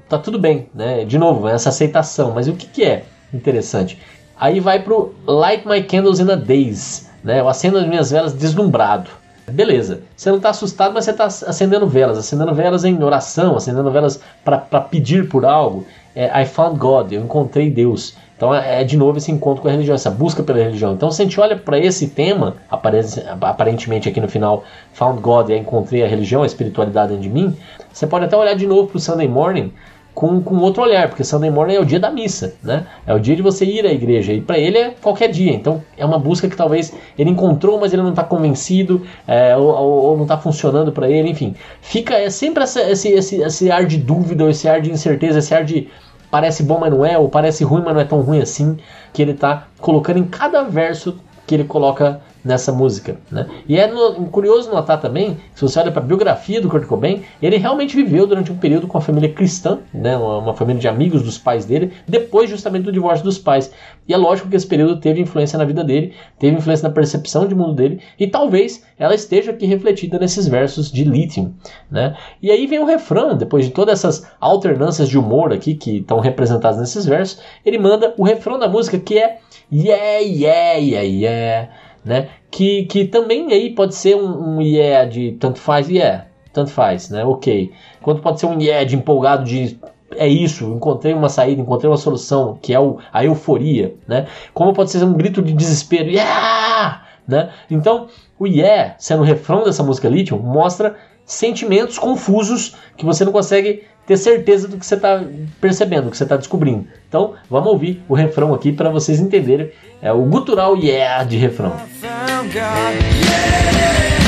tá 0.08 0.18
tudo 0.18 0.36
bem, 0.36 0.68
né? 0.74 1.04
De 1.04 1.18
novo, 1.18 1.46
essa 1.46 1.68
aceitação, 1.68 2.32
mas 2.34 2.48
o 2.48 2.54
que, 2.54 2.66
que 2.66 2.82
é 2.82 3.04
interessante? 3.32 3.96
Aí 4.36 4.58
vai 4.58 4.82
pro 4.82 5.14
Light 5.24 5.68
My 5.68 5.84
Candles 5.84 6.18
in 6.18 6.28
a 6.28 6.34
Daze, 6.34 7.06
né? 7.22 7.38
Eu 7.38 7.48
acendo 7.48 7.78
as 7.78 7.86
minhas 7.86 8.10
velas 8.10 8.32
deslumbrado. 8.32 9.19
Beleza, 9.50 10.02
você 10.16 10.30
não 10.30 10.36
está 10.36 10.50
assustado, 10.50 10.92
mas 10.92 11.04
você 11.04 11.10
está 11.10 11.24
acendendo 11.24 11.86
velas, 11.86 12.18
acendendo 12.18 12.54
velas 12.54 12.84
em 12.84 13.02
oração, 13.02 13.56
acendendo 13.56 13.90
velas 13.90 14.20
para 14.44 14.80
pedir 14.80 15.28
por 15.28 15.44
algo. 15.44 15.86
É, 16.14 16.42
I 16.42 16.46
found 16.46 16.78
God, 16.78 17.12
eu 17.12 17.22
encontrei 17.22 17.70
Deus. 17.70 18.16
Então 18.36 18.54
é, 18.54 18.80
é, 18.80 18.84
de 18.84 18.96
novo 18.96 19.18
esse 19.18 19.30
encontro 19.30 19.60
com 19.60 19.68
a 19.68 19.70
religião, 19.70 19.94
essa 19.94 20.10
busca 20.10 20.42
pela 20.42 20.58
religião. 20.58 20.94
Então 20.94 21.10
se 21.10 21.20
a 21.20 21.24
gente 21.24 21.38
olha 21.38 21.56
para 21.56 21.78
esse 21.78 22.08
tema, 22.08 22.56
aparentemente 22.70 24.08
aqui 24.08 24.18
no 24.20 24.28
final, 24.28 24.64
found 24.94 25.20
God, 25.20 25.50
encontrei 25.50 26.02
a 26.02 26.08
religião, 26.08 26.42
a 26.42 26.46
espiritualidade 26.46 27.08
dentro 27.08 27.22
de 27.22 27.28
mim, 27.28 27.54
você 27.92 28.06
pode 28.06 28.24
até 28.24 28.36
olhar 28.36 28.54
de 28.54 28.66
novo 28.66 28.88
para 28.88 28.96
o 28.96 29.00
Sunday 29.00 29.28
Morning 29.28 29.72
com, 30.20 30.42
com 30.42 30.58
outro 30.58 30.82
olhar, 30.82 31.08
porque 31.08 31.24
Sunday 31.24 31.48
morning 31.48 31.76
é 31.76 31.80
o 31.80 31.84
dia 31.86 31.98
da 31.98 32.10
missa, 32.10 32.52
né? 32.62 32.86
É 33.06 33.14
o 33.14 33.18
dia 33.18 33.34
de 33.34 33.40
você 33.40 33.64
ir 33.64 33.86
à 33.86 33.90
igreja, 33.90 34.34
e 34.34 34.40
para 34.42 34.58
ele 34.58 34.76
é 34.76 34.90
qualquer 34.90 35.28
dia. 35.28 35.50
Então 35.50 35.82
é 35.96 36.04
uma 36.04 36.18
busca 36.18 36.46
que 36.46 36.54
talvez 36.54 36.92
ele 37.18 37.30
encontrou, 37.30 37.80
mas 37.80 37.94
ele 37.94 38.02
não 38.02 38.10
está 38.10 38.22
convencido, 38.22 39.00
é, 39.26 39.56
ou, 39.56 39.66
ou, 39.66 40.16
não 40.16 40.24
está 40.24 40.36
funcionando 40.36 40.92
para 40.92 41.08
ele, 41.08 41.30
enfim. 41.30 41.54
Fica 41.80 42.18
é 42.18 42.28
sempre 42.28 42.62
essa, 42.62 42.82
esse, 42.82 43.08
esse, 43.08 43.36
esse 43.40 43.70
ar 43.70 43.86
de 43.86 43.96
dúvida, 43.96 44.44
esse 44.50 44.68
ar 44.68 44.82
de 44.82 44.90
incerteza, 44.90 45.38
esse 45.38 45.54
ar 45.54 45.64
de 45.64 45.88
parece 46.30 46.64
bom, 46.64 46.78
mas 46.78 46.92
não 46.92 47.02
é, 47.02 47.16
ou 47.16 47.30
parece 47.30 47.64
ruim, 47.64 47.80
mas 47.82 47.94
não 47.94 48.02
é 48.02 48.04
tão 48.04 48.20
ruim 48.20 48.42
assim, 48.42 48.76
que 49.14 49.22
ele 49.22 49.32
está 49.32 49.68
colocando 49.80 50.18
em 50.18 50.24
cada 50.24 50.64
verso 50.64 51.16
que 51.46 51.54
ele 51.54 51.64
coloca 51.64 52.20
nessa 52.44 52.72
música. 52.72 53.16
Né? 53.30 53.46
E 53.68 53.78
é 53.78 53.86
no, 53.86 54.26
curioso 54.26 54.70
notar 54.70 55.00
também, 55.00 55.38
se 55.54 55.62
você 55.62 55.78
olha 55.78 55.92
para 55.92 56.02
a 56.02 56.04
biografia 56.04 56.60
do 56.60 56.68
Kurt 56.68 56.86
Cobain, 56.86 57.22
ele 57.40 57.56
realmente 57.56 57.96
viveu 57.96 58.26
durante 58.26 58.50
um 58.50 58.56
período 58.56 58.86
com 58.86 58.98
a 58.98 59.00
família 59.00 59.32
cristã, 59.32 59.78
né? 59.92 60.16
uma, 60.16 60.38
uma, 60.38 60.54
família 60.54 60.80
de 60.80 60.88
amigos 60.88 61.22
dos 61.22 61.38
pais 61.38 61.64
dele, 61.64 61.92
depois 62.06 62.48
justamente 62.48 62.84
do 62.84 62.92
divórcio 62.92 63.24
dos 63.24 63.38
pais. 63.38 63.70
E 64.08 64.14
é 64.14 64.16
lógico 64.16 64.48
que 64.48 64.56
esse 64.56 64.66
período 64.66 65.00
teve 65.00 65.20
influência 65.20 65.58
na 65.58 65.64
vida 65.64 65.84
dele, 65.84 66.14
teve 66.38 66.56
influência 66.56 66.88
na 66.88 66.94
percepção 66.94 67.46
de 67.46 67.54
mundo 67.54 67.74
dele, 67.74 68.00
e 68.18 68.26
talvez 68.26 68.84
ela 68.98 69.14
esteja 69.14 69.50
aqui 69.50 69.66
refletida 69.66 70.18
nesses 70.18 70.48
versos 70.48 70.90
de 70.90 71.04
Lithium. 71.04 71.52
Né? 71.90 72.16
E 72.42 72.50
aí 72.50 72.66
vem 72.66 72.78
o 72.78 72.86
refrão, 72.86 73.36
depois 73.36 73.64
de 73.66 73.70
todas 73.70 73.98
essas 73.98 74.26
alternâncias 74.40 75.08
de 75.08 75.18
humor 75.18 75.52
aqui 75.52 75.74
que 75.74 75.98
estão 75.98 76.20
representadas 76.20 76.80
nesses 76.80 77.04
versos, 77.04 77.40
ele 77.64 77.78
manda 77.78 78.14
o 78.16 78.24
refrão 78.24 78.58
da 78.58 78.68
música 78.68 78.98
que 78.98 79.18
é 79.18 79.38
Yeah, 79.72 80.18
yeah, 80.18 80.78
yeah, 80.78 81.02
yeah 81.02 81.68
né? 82.04 82.28
Que, 82.50 82.84
que 82.84 83.04
também 83.04 83.52
aí 83.52 83.74
pode 83.74 83.94
ser 83.94 84.16
um, 84.16 84.56
um 84.56 84.62
yeah 84.62 85.08
de 85.08 85.32
tanto 85.32 85.58
faz, 85.58 85.88
yeah, 85.88 86.26
tanto 86.52 86.70
faz, 86.70 87.10
né? 87.10 87.24
Ok. 87.24 87.72
Quanto 88.02 88.22
pode 88.22 88.40
ser 88.40 88.46
um 88.46 88.60
yeah 88.60 88.84
de 88.84 88.96
empolgado 88.96 89.44
de 89.44 89.78
é 90.16 90.26
isso, 90.26 90.64
encontrei 90.64 91.14
uma 91.14 91.28
saída, 91.28 91.60
encontrei 91.60 91.88
uma 91.88 91.96
solução, 91.96 92.58
que 92.60 92.74
é 92.74 92.80
o, 92.80 92.98
a 93.12 93.24
euforia, 93.24 93.94
né? 94.08 94.26
Como 94.52 94.72
pode 94.72 94.90
ser 94.90 95.04
um 95.04 95.12
grito 95.12 95.40
de 95.40 95.52
desespero, 95.52 96.08
yeah! 96.10 97.04
Né? 97.28 97.50
Então, 97.70 98.08
o 98.38 98.46
yeah, 98.46 98.96
sendo 98.98 99.22
o 99.22 99.24
refrão 99.24 99.62
dessa 99.62 99.84
música 99.84 100.08
Lithium, 100.08 100.38
mostra 100.38 100.96
sentimentos 101.24 101.96
confusos 101.96 102.74
que 102.96 103.04
você 103.04 103.24
não 103.24 103.30
consegue 103.30 103.84
ter 104.06 104.16
certeza 104.16 104.66
do 104.66 104.76
que 104.76 104.86
você 104.86 104.94
está 104.94 105.22
percebendo, 105.60 106.04
do 106.04 106.10
que 106.10 106.16
você 106.16 106.24
está 106.24 106.36
descobrindo. 106.36 106.86
Então, 107.08 107.34
vamos 107.48 107.68
ouvir 107.68 108.02
o 108.08 108.14
refrão 108.14 108.54
aqui 108.54 108.72
para 108.72 108.90
vocês 108.90 109.20
entenderem 109.20 109.70
é 110.02 110.12
o 110.12 110.22
gutural 110.22 110.76
yeah 110.76 111.22
de 111.24 111.36
refrão. 111.36 111.76
Depois 112.00 114.19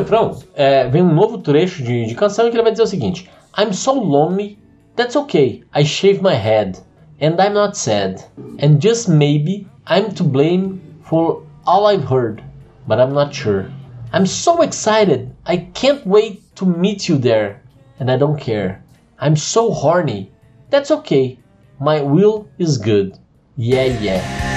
refrão, 0.00 0.38
é, 0.54 0.88
vem 0.88 1.02
um 1.02 1.14
novo 1.14 1.38
trecho 1.38 1.82
de, 1.82 2.06
de 2.06 2.14
canção 2.14 2.46
em 2.46 2.50
que 2.50 2.56
ele 2.56 2.62
vai 2.62 2.72
dizer 2.72 2.82
o 2.82 2.86
seguinte: 2.86 3.30
I'm 3.56 3.72
so 3.72 3.92
lonely, 3.92 4.58
that's 4.96 5.16
okay, 5.16 5.62
I 5.74 5.84
shave 5.84 6.20
my 6.22 6.34
head, 6.34 6.78
and 7.20 7.36
I'm 7.40 7.54
not 7.54 7.76
sad, 7.76 8.24
and 8.58 8.80
just 8.80 9.08
maybe 9.08 9.66
I'm 9.86 10.12
to 10.14 10.24
blame 10.24 10.80
for 11.02 11.42
all 11.66 11.86
I've 11.86 12.04
heard, 12.04 12.42
but 12.86 12.98
I'm 12.98 13.12
not 13.12 13.34
sure. 13.34 13.70
I'm 14.12 14.26
so 14.26 14.62
excited, 14.62 15.30
I 15.46 15.68
can't 15.72 16.04
wait 16.06 16.42
to 16.56 16.66
meet 16.66 17.08
you 17.08 17.18
there, 17.18 17.62
and 17.98 18.10
I 18.10 18.16
don't 18.16 18.40
care. 18.40 18.82
I'm 19.18 19.36
so 19.36 19.70
horny, 19.70 20.32
that's 20.70 20.90
okay, 20.90 21.38
my 21.78 22.00
will 22.00 22.48
is 22.58 22.78
good. 22.78 23.18
Yeah, 23.56 23.84
yeah. 24.00 24.49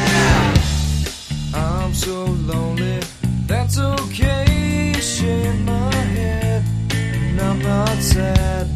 Not 7.74 7.98
sad, 7.98 8.68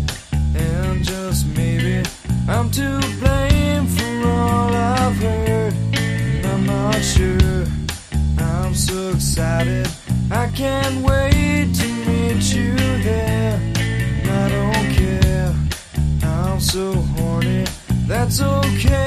and 0.55 1.03
just 1.03 1.45
maybe 1.55 1.95
I'm 2.49 2.67
to 2.79 2.89
blame 3.19 3.85
for 3.95 4.15
all 4.27 4.71
I've 4.73 5.17
heard. 5.25 5.73
I'm 6.49 6.65
not 6.65 6.99
sure. 7.13 7.65
I'm 8.39 8.73
so 8.73 8.97
excited, 9.15 9.87
I 10.31 10.45
can't 10.61 10.97
wait 11.09 11.67
to 11.79 11.87
meet 12.07 12.43
you 12.55 12.73
there. 13.07 13.55
I 14.41 14.43
don't 14.55 14.87
care, 15.01 15.53
I'm 16.23 16.59
so 16.59 16.85
horny. 17.13 17.65
That's 18.11 18.41
okay, 18.41 19.06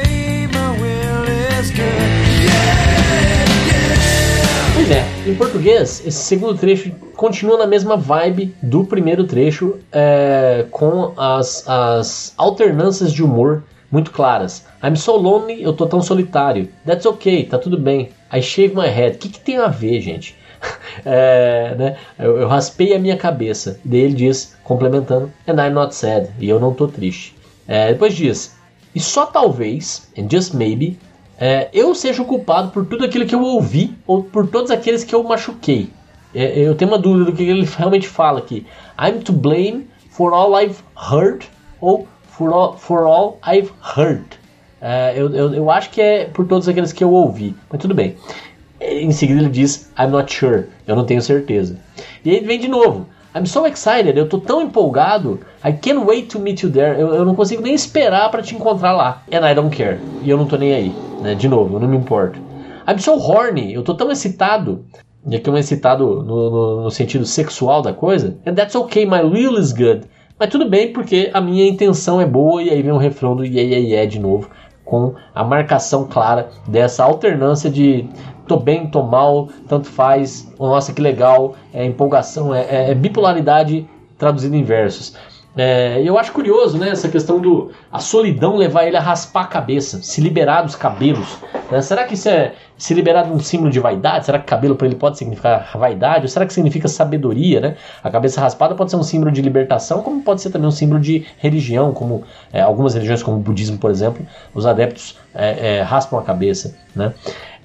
em 5.30 5.36
português, 5.36 6.02
esse 6.04 6.24
segundo 6.24 6.58
trecho 6.58 6.90
continua 7.14 7.56
na 7.56 7.66
mesma 7.66 7.96
vibe 7.96 8.54
do 8.60 8.84
primeiro 8.84 9.24
trecho, 9.24 9.78
é, 9.92 10.66
com 10.70 11.12
as, 11.16 11.68
as 11.68 12.34
alternâncias 12.36 13.12
de 13.12 13.22
humor 13.22 13.62
muito 13.90 14.10
claras. 14.10 14.66
I'm 14.82 14.96
so 14.96 15.16
lonely, 15.16 15.62
eu 15.62 15.72
tô 15.72 15.86
tão 15.86 16.02
solitário. 16.02 16.68
That's 16.84 17.06
okay, 17.06 17.44
tá 17.44 17.58
tudo 17.58 17.78
bem. 17.78 18.10
I 18.32 18.42
shave 18.42 18.74
my 18.74 18.88
head. 18.88 19.16
O 19.16 19.18
que, 19.18 19.28
que 19.28 19.40
tem 19.40 19.58
a 19.58 19.68
ver, 19.68 20.00
gente? 20.00 20.36
é, 21.04 21.74
né? 21.78 21.96
eu, 22.18 22.38
eu, 22.38 22.48
raspei 22.48 22.94
a 22.94 22.98
minha 22.98 23.16
cabeça. 23.16 23.78
Daí 23.84 24.00
ele 24.00 24.14
diz, 24.14 24.56
complementando, 24.64 25.32
and 25.46 25.54
I'm 25.54 25.72
not 25.72 25.94
sad. 25.94 26.28
E 26.40 26.48
eu 26.48 26.58
não 26.58 26.74
tô 26.74 26.88
triste. 26.88 27.36
É, 27.68 27.92
depois 27.92 28.14
diz, 28.14 28.56
e 28.94 28.98
só 29.00 29.26
talvez, 29.26 30.08
and 30.18 30.28
just 30.30 30.54
maybe, 30.54 30.98
é, 31.40 31.70
eu 31.72 31.94
seja 31.94 32.20
o 32.20 32.26
culpado 32.26 32.70
por 32.70 32.84
tudo 32.84 33.02
aquilo 33.02 33.24
que 33.24 33.34
eu 33.34 33.42
ouvi 33.42 33.96
ou 34.06 34.22
por 34.22 34.46
todos 34.46 34.70
aqueles 34.70 35.02
que 35.02 35.14
eu 35.14 35.24
machuquei. 35.24 35.88
É, 36.34 36.60
eu 36.60 36.74
tenho 36.74 36.90
uma 36.90 36.98
dúvida 36.98 37.30
do 37.30 37.32
que 37.32 37.42
ele 37.42 37.64
realmente 37.64 38.06
fala 38.06 38.40
aqui. 38.40 38.66
I'm 39.00 39.20
to 39.20 39.32
blame 39.32 39.88
for 40.10 40.34
all 40.34 40.54
I've 40.54 40.82
heard 40.94 41.46
ou 41.80 42.06
for 42.28 42.52
all, 42.52 42.76
for 42.76 43.06
all 43.06 43.38
I've 43.42 43.72
heard. 43.96 44.38
É, 44.82 45.14
eu, 45.16 45.34
eu, 45.34 45.54
eu 45.54 45.70
acho 45.70 45.88
que 45.90 46.02
é 46.02 46.26
por 46.26 46.46
todos 46.46 46.68
aqueles 46.68 46.92
que 46.92 47.02
eu 47.02 47.10
ouvi, 47.10 47.56
mas 47.70 47.80
tudo 47.80 47.94
bem. 47.94 48.16
Em 48.78 49.10
seguida 49.10 49.40
ele 49.40 49.48
diz 49.48 49.90
I'm 49.98 50.08
not 50.08 50.32
sure, 50.32 50.66
eu 50.86 50.94
não 50.94 51.06
tenho 51.06 51.22
certeza. 51.22 51.78
E 52.22 52.30
aí 52.30 52.40
vem 52.40 52.60
de 52.60 52.68
novo. 52.68 53.06
I'm 53.32 53.46
so 53.46 53.64
excited, 53.64 54.18
eu 54.18 54.28
tô 54.28 54.38
tão 54.38 54.60
empolgado. 54.60 55.38
I 55.64 55.72
can't 55.72 56.04
wait 56.04 56.30
to 56.32 56.40
meet 56.40 56.62
you 56.62 56.70
there. 56.70 57.00
Eu, 57.00 57.14
eu 57.14 57.24
não 57.24 57.36
consigo 57.36 57.62
nem 57.62 57.72
esperar 57.72 58.28
para 58.28 58.42
te 58.42 58.56
encontrar 58.56 58.92
lá. 58.92 59.22
And 59.32 59.48
I 59.48 59.54
don't 59.54 59.74
care. 59.74 60.00
E 60.22 60.28
eu 60.28 60.36
não 60.36 60.46
tô 60.46 60.56
nem 60.56 60.74
aí. 60.74 60.92
Né? 61.22 61.36
De 61.36 61.48
novo, 61.48 61.76
eu 61.76 61.80
não 61.80 61.86
me 61.86 61.96
importo. 61.96 62.40
I'm 62.88 62.98
so 62.98 63.12
horny, 63.12 63.72
eu 63.72 63.84
tô 63.84 63.94
tão 63.94 64.10
excitado. 64.10 64.84
E 65.28 65.36
aqui 65.36 65.48
é 65.48 65.52
um 65.52 65.56
excitado 65.56 66.24
no, 66.24 66.50
no, 66.50 66.82
no, 66.82 66.90
sentido 66.90 67.24
sexual 67.24 67.82
da 67.82 67.92
coisa. 67.92 68.36
And 68.44 68.54
that's 68.54 68.74
okay, 68.74 69.06
my 69.06 69.20
will 69.20 69.58
is 69.58 69.72
good. 69.72 70.06
Mas 70.36 70.48
tudo 70.48 70.68
bem, 70.68 70.92
porque 70.92 71.30
a 71.32 71.40
minha 71.40 71.68
intenção 71.68 72.20
é 72.20 72.26
boa. 72.26 72.60
E 72.62 72.70
aí 72.70 72.82
vem 72.82 72.90
o 72.90 72.96
refrão 72.96 73.36
do 73.36 73.44
yeah, 73.44 73.62
yeah, 73.62 73.86
yeah 73.86 74.10
de 74.10 74.18
novo. 74.18 74.50
Com 74.84 75.14
a 75.32 75.44
marcação 75.44 76.08
clara 76.08 76.48
dessa 76.66 77.04
alternância 77.04 77.70
de 77.70 78.08
tô 78.50 78.56
bem, 78.56 78.88
tô 78.88 79.04
mal, 79.04 79.48
tanto 79.68 79.86
faz. 79.86 80.52
Nossa, 80.58 80.92
que 80.92 81.00
legal. 81.00 81.54
É 81.72 81.84
empolgação, 81.84 82.52
é, 82.52 82.62
é, 82.62 82.90
é 82.90 82.94
bipolaridade 82.96 83.88
traduzida 84.18 84.56
em 84.56 84.64
versos. 84.64 85.14
É, 85.56 86.00
eu 86.04 86.18
acho 86.18 86.32
curioso, 86.32 86.78
né, 86.78 86.90
essa 86.90 87.08
questão 87.08 87.40
do 87.40 87.70
a 87.90 87.98
solidão 87.98 88.56
levar 88.56 88.86
ele 88.86 88.96
a 88.96 89.00
raspar 89.00 89.42
a 89.42 89.46
cabeça, 89.46 90.00
se 90.02 90.20
liberar 90.20 90.62
dos 90.62 90.74
cabelos. 90.74 91.38
Né? 91.70 91.80
Será 91.80 92.04
que 92.04 92.14
isso 92.14 92.28
é 92.28 92.54
se 92.76 92.94
liberar 92.94 93.24
de 93.24 93.32
um 93.32 93.38
símbolo 93.38 93.70
de 93.70 93.78
vaidade? 93.78 94.26
Será 94.26 94.38
que 94.38 94.46
cabelo 94.46 94.74
para 94.74 94.86
ele 94.86 94.96
pode 94.96 95.18
significar 95.18 95.70
vaidade? 95.76 96.22
Ou 96.22 96.28
será 96.28 96.46
que 96.46 96.52
significa 96.52 96.88
sabedoria, 96.88 97.60
né? 97.60 97.76
A 98.02 98.10
cabeça 98.10 98.40
raspada 98.40 98.74
pode 98.74 98.90
ser 98.90 98.96
um 98.96 99.02
símbolo 99.02 99.30
de 99.30 99.42
libertação, 99.42 100.02
como 100.02 100.22
pode 100.22 100.40
ser 100.40 100.50
também 100.50 100.68
um 100.68 100.72
símbolo 100.72 101.00
de 101.00 101.26
religião, 101.38 101.92
como 101.92 102.22
é, 102.52 102.60
algumas 102.62 102.94
religiões, 102.94 103.22
como 103.22 103.36
o 103.36 103.40
budismo, 103.40 103.78
por 103.78 103.90
exemplo, 103.90 104.26
os 104.54 104.66
adeptos 104.66 105.18
é, 105.34 105.78
é 105.78 105.82
raspam 105.82 106.18
a 106.18 106.22
cabeça, 106.22 106.76
né? 106.96 107.12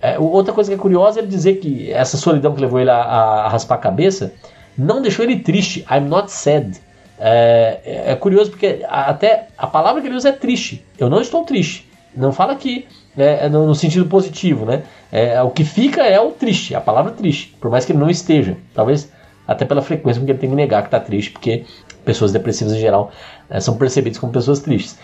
É, 0.02 0.20
outra 0.20 0.54
coisa 0.54 0.70
que 0.70 0.76
é 0.76 0.80
curiosa 0.80 1.20
é 1.20 1.22
ele 1.22 1.30
dizer 1.30 1.56
que 1.56 1.92
essa 1.92 2.18
solidão 2.18 2.54
que 2.54 2.62
levou 2.62 2.80
ele 2.80 2.90
a, 2.90 2.98
a 2.98 3.48
raspar 3.48 3.76
a 3.76 3.80
cabeça 3.80 4.34
não 4.78 5.02
deixou 5.02 5.24
ele 5.24 5.40
triste. 5.40 5.86
I'm 5.90 6.08
not 6.08 6.32
sad. 6.32 6.80
É, 7.18 7.80
é, 7.86 8.12
é, 8.12 8.16
curioso 8.16 8.52
porque 8.52 8.86
até 8.90 9.48
a 9.58 9.68
palavra 9.68 10.02
que 10.02 10.08
ele 10.08 10.16
usa 10.16 10.30
é 10.30 10.34
triste. 10.34 10.86
Eu 10.98 11.10
não 11.10 11.22
estou 11.22 11.44
triste. 11.44 11.90
Não 12.16 12.32
fala 12.32 12.54
aqui 12.54 12.88
é, 13.18 13.46
é, 13.46 13.50
no, 13.50 13.66
no, 13.66 13.76
sentido 13.76 14.06
positivo, 14.06 14.66
né? 14.66 14.84
É, 15.12 15.42
o 15.42 15.50
que 15.50 15.64
fica 15.64 16.04
é 16.04 16.20
o 16.20 16.32
triste, 16.32 16.76
a 16.76 16.82
palavra 16.82 17.12
triste, 17.12 17.56
por 17.60 17.72
mais 17.72 17.86
que 17.86 17.92
ele 17.92 18.00
não 18.00 18.10
esteja. 18.10 18.58
Talvez 18.74 19.12
até 19.48 19.64
pela 19.64 19.82
frequência 19.82 20.20
com 20.20 20.26
que 20.26 20.32
ele 20.32 20.40
tem 20.40 20.50
que 20.50 20.56
negar 20.56 20.82
que 20.82 20.88
está 20.88 21.00
triste, 21.00 21.32
porque 21.32 21.66
pessoas 22.04 22.32
depressivas 22.32 22.74
em 22.74 22.80
geral 22.80 23.12
é, 23.50 23.60
são 23.60 23.78
percebidas 23.78 24.18
como 24.18 24.34
pessoas 24.34 24.60
tristes. 24.60 24.98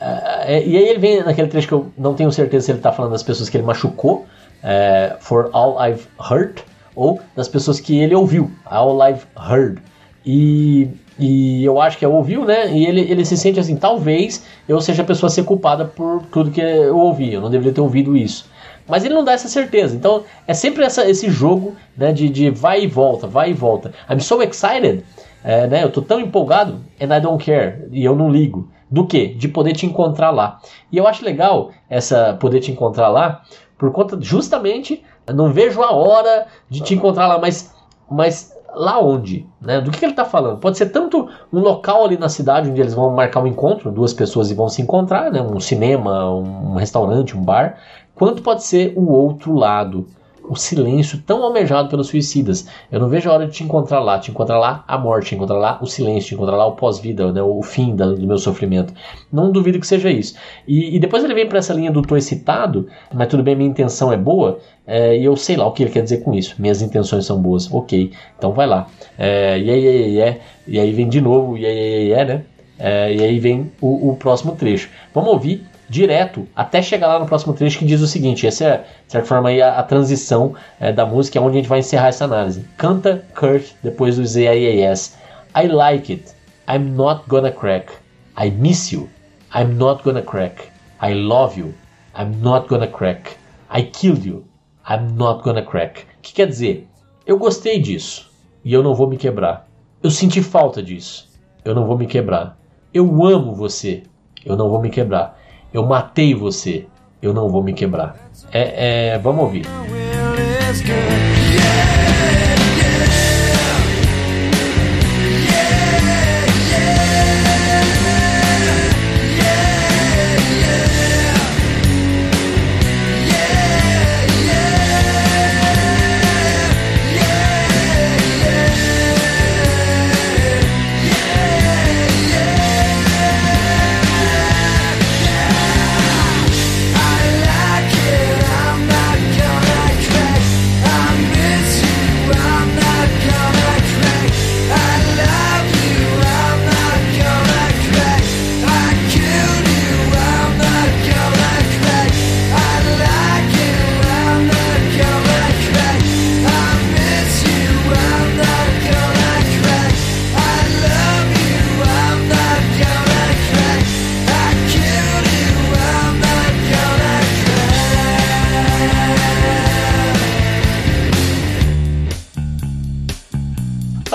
É, 0.00 0.64
e 0.64 0.76
aí 0.76 0.88
ele 0.88 0.98
vem 0.98 1.22
naquele 1.22 1.48
trecho 1.48 1.66
que 1.66 1.74
eu 1.74 1.90
não 1.98 2.14
tenho 2.14 2.30
certeza 2.30 2.66
se 2.66 2.70
ele 2.72 2.78
está 2.78 2.92
falando 2.92 3.12
das 3.12 3.22
pessoas 3.22 3.48
que 3.48 3.56
ele 3.56 3.64
machucou, 3.66 4.26
é, 4.62 5.16
For 5.20 5.50
All 5.52 5.76
I've 5.80 6.06
Heard, 6.18 6.62
ou 6.94 7.20
das 7.36 7.48
pessoas 7.48 7.80
que 7.80 7.98
ele 7.98 8.14
ouviu, 8.14 8.50
All 8.66 8.98
I've 9.08 9.22
Heard. 9.36 9.80
E, 10.26 10.88
e 11.18 11.64
eu 11.64 11.80
acho 11.80 11.96
que 11.96 12.04
é 12.04 12.08
ouviu, 12.08 12.44
né? 12.44 12.70
E 12.72 12.84
ele, 12.84 13.00
ele 13.00 13.24
se 13.24 13.36
sente 13.36 13.58
assim, 13.58 13.76
talvez 13.76 14.44
eu 14.68 14.80
seja 14.80 15.02
a 15.02 15.06
pessoa 15.06 15.28
a 15.28 15.30
ser 15.30 15.44
culpada 15.44 15.84
por 15.84 16.22
tudo 16.32 16.50
que 16.50 16.60
eu 16.60 16.96
ouvi, 16.98 17.32
eu 17.32 17.40
não 17.40 17.50
deveria 17.50 17.72
ter 17.72 17.80
ouvido 17.80 18.16
isso. 18.16 18.46
Mas 18.86 19.04
ele 19.04 19.14
não 19.14 19.24
dá 19.24 19.32
essa 19.32 19.48
certeza. 19.48 19.94
Então 19.94 20.24
é 20.46 20.54
sempre 20.54 20.82
essa, 20.84 21.08
esse 21.08 21.30
jogo 21.30 21.76
né, 21.96 22.12
de, 22.12 22.28
de 22.28 22.50
vai 22.50 22.82
e 22.82 22.86
volta, 22.86 23.26
vai 23.26 23.50
e 23.50 23.54
volta. 23.54 23.92
I'm 24.10 24.20
so 24.20 24.42
excited, 24.42 25.04
é, 25.44 25.66
né? 25.66 25.84
Eu 25.84 25.90
tô 25.90 26.02
tão 26.02 26.20
empolgado, 26.20 26.80
and 27.00 27.16
I 27.16 27.20
don't 27.20 27.44
care, 27.44 27.86
e 27.92 28.04
eu 28.04 28.16
não 28.16 28.30
ligo. 28.30 28.68
Do 28.90 29.06
que? 29.06 29.28
De 29.28 29.48
poder 29.48 29.74
te 29.74 29.84
encontrar 29.84 30.30
lá. 30.30 30.60
E 30.90 30.96
eu 30.96 31.06
acho 31.06 31.24
legal 31.24 31.70
essa 31.90 32.34
poder 32.40 32.60
te 32.60 32.72
encontrar 32.72 33.08
lá, 33.08 33.42
por 33.78 33.92
conta 33.92 34.18
justamente, 34.20 35.02
não 35.32 35.52
vejo 35.52 35.82
a 35.82 35.92
hora 35.92 36.46
de 36.68 36.80
te 36.80 36.94
encontrar 36.94 37.28
lá, 37.28 37.38
mas, 37.38 37.72
mas 38.10 38.52
lá 38.74 39.00
onde? 39.00 39.46
Né? 39.60 39.80
Do 39.80 39.90
que, 39.90 40.00
que 40.00 40.04
ele 40.04 40.12
está 40.12 40.24
falando? 40.24 40.58
Pode 40.58 40.76
ser 40.76 40.86
tanto 40.86 41.28
um 41.52 41.60
local 41.60 42.04
ali 42.04 42.18
na 42.18 42.28
cidade 42.28 42.70
onde 42.70 42.80
eles 42.80 42.94
vão 42.94 43.10
marcar 43.10 43.40
um 43.40 43.46
encontro, 43.46 43.92
duas 43.92 44.12
pessoas 44.12 44.50
e 44.50 44.54
vão 44.54 44.68
se 44.68 44.82
encontrar, 44.82 45.30
né? 45.30 45.40
um 45.40 45.60
cinema, 45.60 46.28
um 46.30 46.74
restaurante, 46.74 47.36
um 47.36 47.42
bar, 47.42 47.78
quanto 48.14 48.42
pode 48.42 48.64
ser 48.64 48.92
o 48.96 49.10
outro 49.12 49.54
lado, 49.54 50.06
o 50.48 50.56
silêncio 50.56 51.22
tão 51.26 51.42
almejado 51.42 51.88
pelos 51.88 52.08
suicidas. 52.08 52.66
Eu 52.90 53.00
não 53.00 53.08
vejo 53.08 53.28
a 53.28 53.34
hora 53.34 53.46
de 53.46 53.52
te 53.52 53.64
encontrar 53.64 54.00
lá, 54.00 54.18
te 54.18 54.30
encontrar 54.30 54.58
lá 54.58 54.84
a 54.86 54.96
morte, 54.96 55.28
te 55.28 55.34
encontrar 55.34 55.58
lá 55.58 55.78
o 55.80 55.86
silêncio, 55.86 56.28
te 56.28 56.34
encontrar 56.34 56.56
lá 56.56 56.66
o 56.66 56.72
pós-vida, 56.72 57.32
né, 57.32 57.42
o 57.42 57.62
fim 57.62 57.94
da, 57.94 58.06
do 58.06 58.26
meu 58.26 58.38
sofrimento. 58.38 58.92
Não 59.32 59.52
duvido 59.52 59.78
que 59.78 59.86
seja 59.86 60.10
isso. 60.10 60.34
E, 60.66 60.96
e 60.96 60.98
depois 60.98 61.22
ele 61.22 61.34
vem 61.34 61.46
para 61.46 61.58
essa 61.58 61.74
linha 61.74 61.90
do 61.90 62.02
tô 62.02 62.16
excitado, 62.16 62.88
mas 63.12 63.28
tudo 63.28 63.42
bem, 63.42 63.54
minha 63.54 63.70
intenção 63.70 64.12
é 64.12 64.16
boa, 64.16 64.58
é, 64.86 65.16
e 65.16 65.24
eu 65.24 65.36
sei 65.36 65.56
lá 65.56 65.66
o 65.66 65.72
que 65.72 65.82
ele 65.82 65.90
quer 65.90 66.02
dizer 66.02 66.18
com 66.18 66.34
isso. 66.34 66.54
Minhas 66.58 66.80
intenções 66.80 67.26
são 67.26 67.40
boas, 67.40 67.72
ok, 67.72 68.12
então 68.36 68.52
vai 68.52 68.66
lá. 68.66 68.86
É, 69.18 69.58
e, 69.58 69.70
aí, 69.70 69.84
e, 69.84 69.88
aí, 69.88 70.14
e, 70.14 70.22
aí, 70.22 70.40
e 70.66 70.80
aí 70.80 70.92
vem 70.92 71.08
de 71.08 71.20
novo, 71.20 71.56
e 71.58 71.66
aí, 71.66 71.76
e 71.76 71.78
aí, 71.78 72.08
e 72.08 72.14
aí 72.14 72.24
né? 72.26 72.44
É, 72.78 73.12
e 73.12 73.22
aí 73.24 73.38
vem 73.40 73.72
o, 73.80 74.10
o 74.10 74.16
próximo 74.16 74.54
trecho. 74.54 74.88
Vamos 75.12 75.30
ouvir 75.30 75.66
direto 75.88 76.46
até 76.54 76.82
chegar 76.82 77.08
lá 77.08 77.18
no 77.18 77.26
próximo 77.26 77.54
trecho 77.54 77.78
que 77.78 77.84
diz 77.84 78.00
o 78.00 78.06
seguinte: 78.06 78.46
essa 78.46 78.64
é, 78.64 78.76
de 79.06 79.12
certa 79.12 79.26
forma, 79.26 79.48
aí, 79.48 79.62
a, 79.62 79.78
a 79.78 79.82
transição 79.82 80.54
é, 80.78 80.92
da 80.92 81.06
música, 81.06 81.38
é 81.38 81.42
onde 81.42 81.56
a 81.56 81.60
gente 81.60 81.68
vai 81.68 81.78
encerrar 81.78 82.08
essa 82.08 82.24
análise. 82.24 82.64
Canta 82.76 83.24
Kurt 83.34 83.72
depois 83.82 84.16
do 84.16 84.26
ZAAS. 84.26 85.16
I 85.56 85.66
like 85.66 86.12
it. 86.12 86.34
I'm 86.68 86.94
not 86.94 87.24
gonna 87.28 87.50
crack. 87.50 87.92
I 88.36 88.50
miss 88.50 88.92
you. 88.92 89.08
I'm 89.54 89.74
not 89.78 90.04
gonna 90.04 90.22
crack. 90.22 90.70
I 91.00 91.14
love 91.14 91.58
you. 91.58 91.74
I'm 92.14 92.40
not 92.42 92.68
gonna 92.68 92.86
crack. 92.86 93.36
I 93.70 93.82
killed 93.82 94.24
you. 94.24 94.44
I'm 94.88 95.16
not 95.16 95.42
gonna 95.42 95.62
crack. 95.62 96.02
O 96.18 96.22
que 96.22 96.34
quer 96.34 96.46
dizer? 96.46 96.86
Eu 97.26 97.38
gostei 97.38 97.80
disso 97.80 98.30
e 98.64 98.72
eu 98.72 98.82
não 98.82 98.94
vou 98.94 99.08
me 99.08 99.16
quebrar. 99.16 99.68
Eu 100.02 100.10
senti 100.10 100.42
falta 100.42 100.82
disso. 100.82 101.28
Eu 101.64 101.74
não 101.74 101.86
vou 101.86 101.96
me 101.96 102.06
quebrar. 102.06 102.58
Eu 102.92 103.24
amo 103.24 103.54
você. 103.54 104.02
Eu 104.44 104.56
não 104.56 104.68
vou 104.68 104.80
me 104.80 104.90
quebrar. 104.90 105.38
Eu 105.78 105.86
matei 105.86 106.34
você, 106.34 106.86
eu 107.22 107.32
não 107.32 107.48
vou 107.48 107.62
me 107.62 107.72
quebrar. 107.72 108.16
É, 108.50 109.12
é 109.12 109.18
vamos 109.18 109.44
ouvir. 109.44 109.64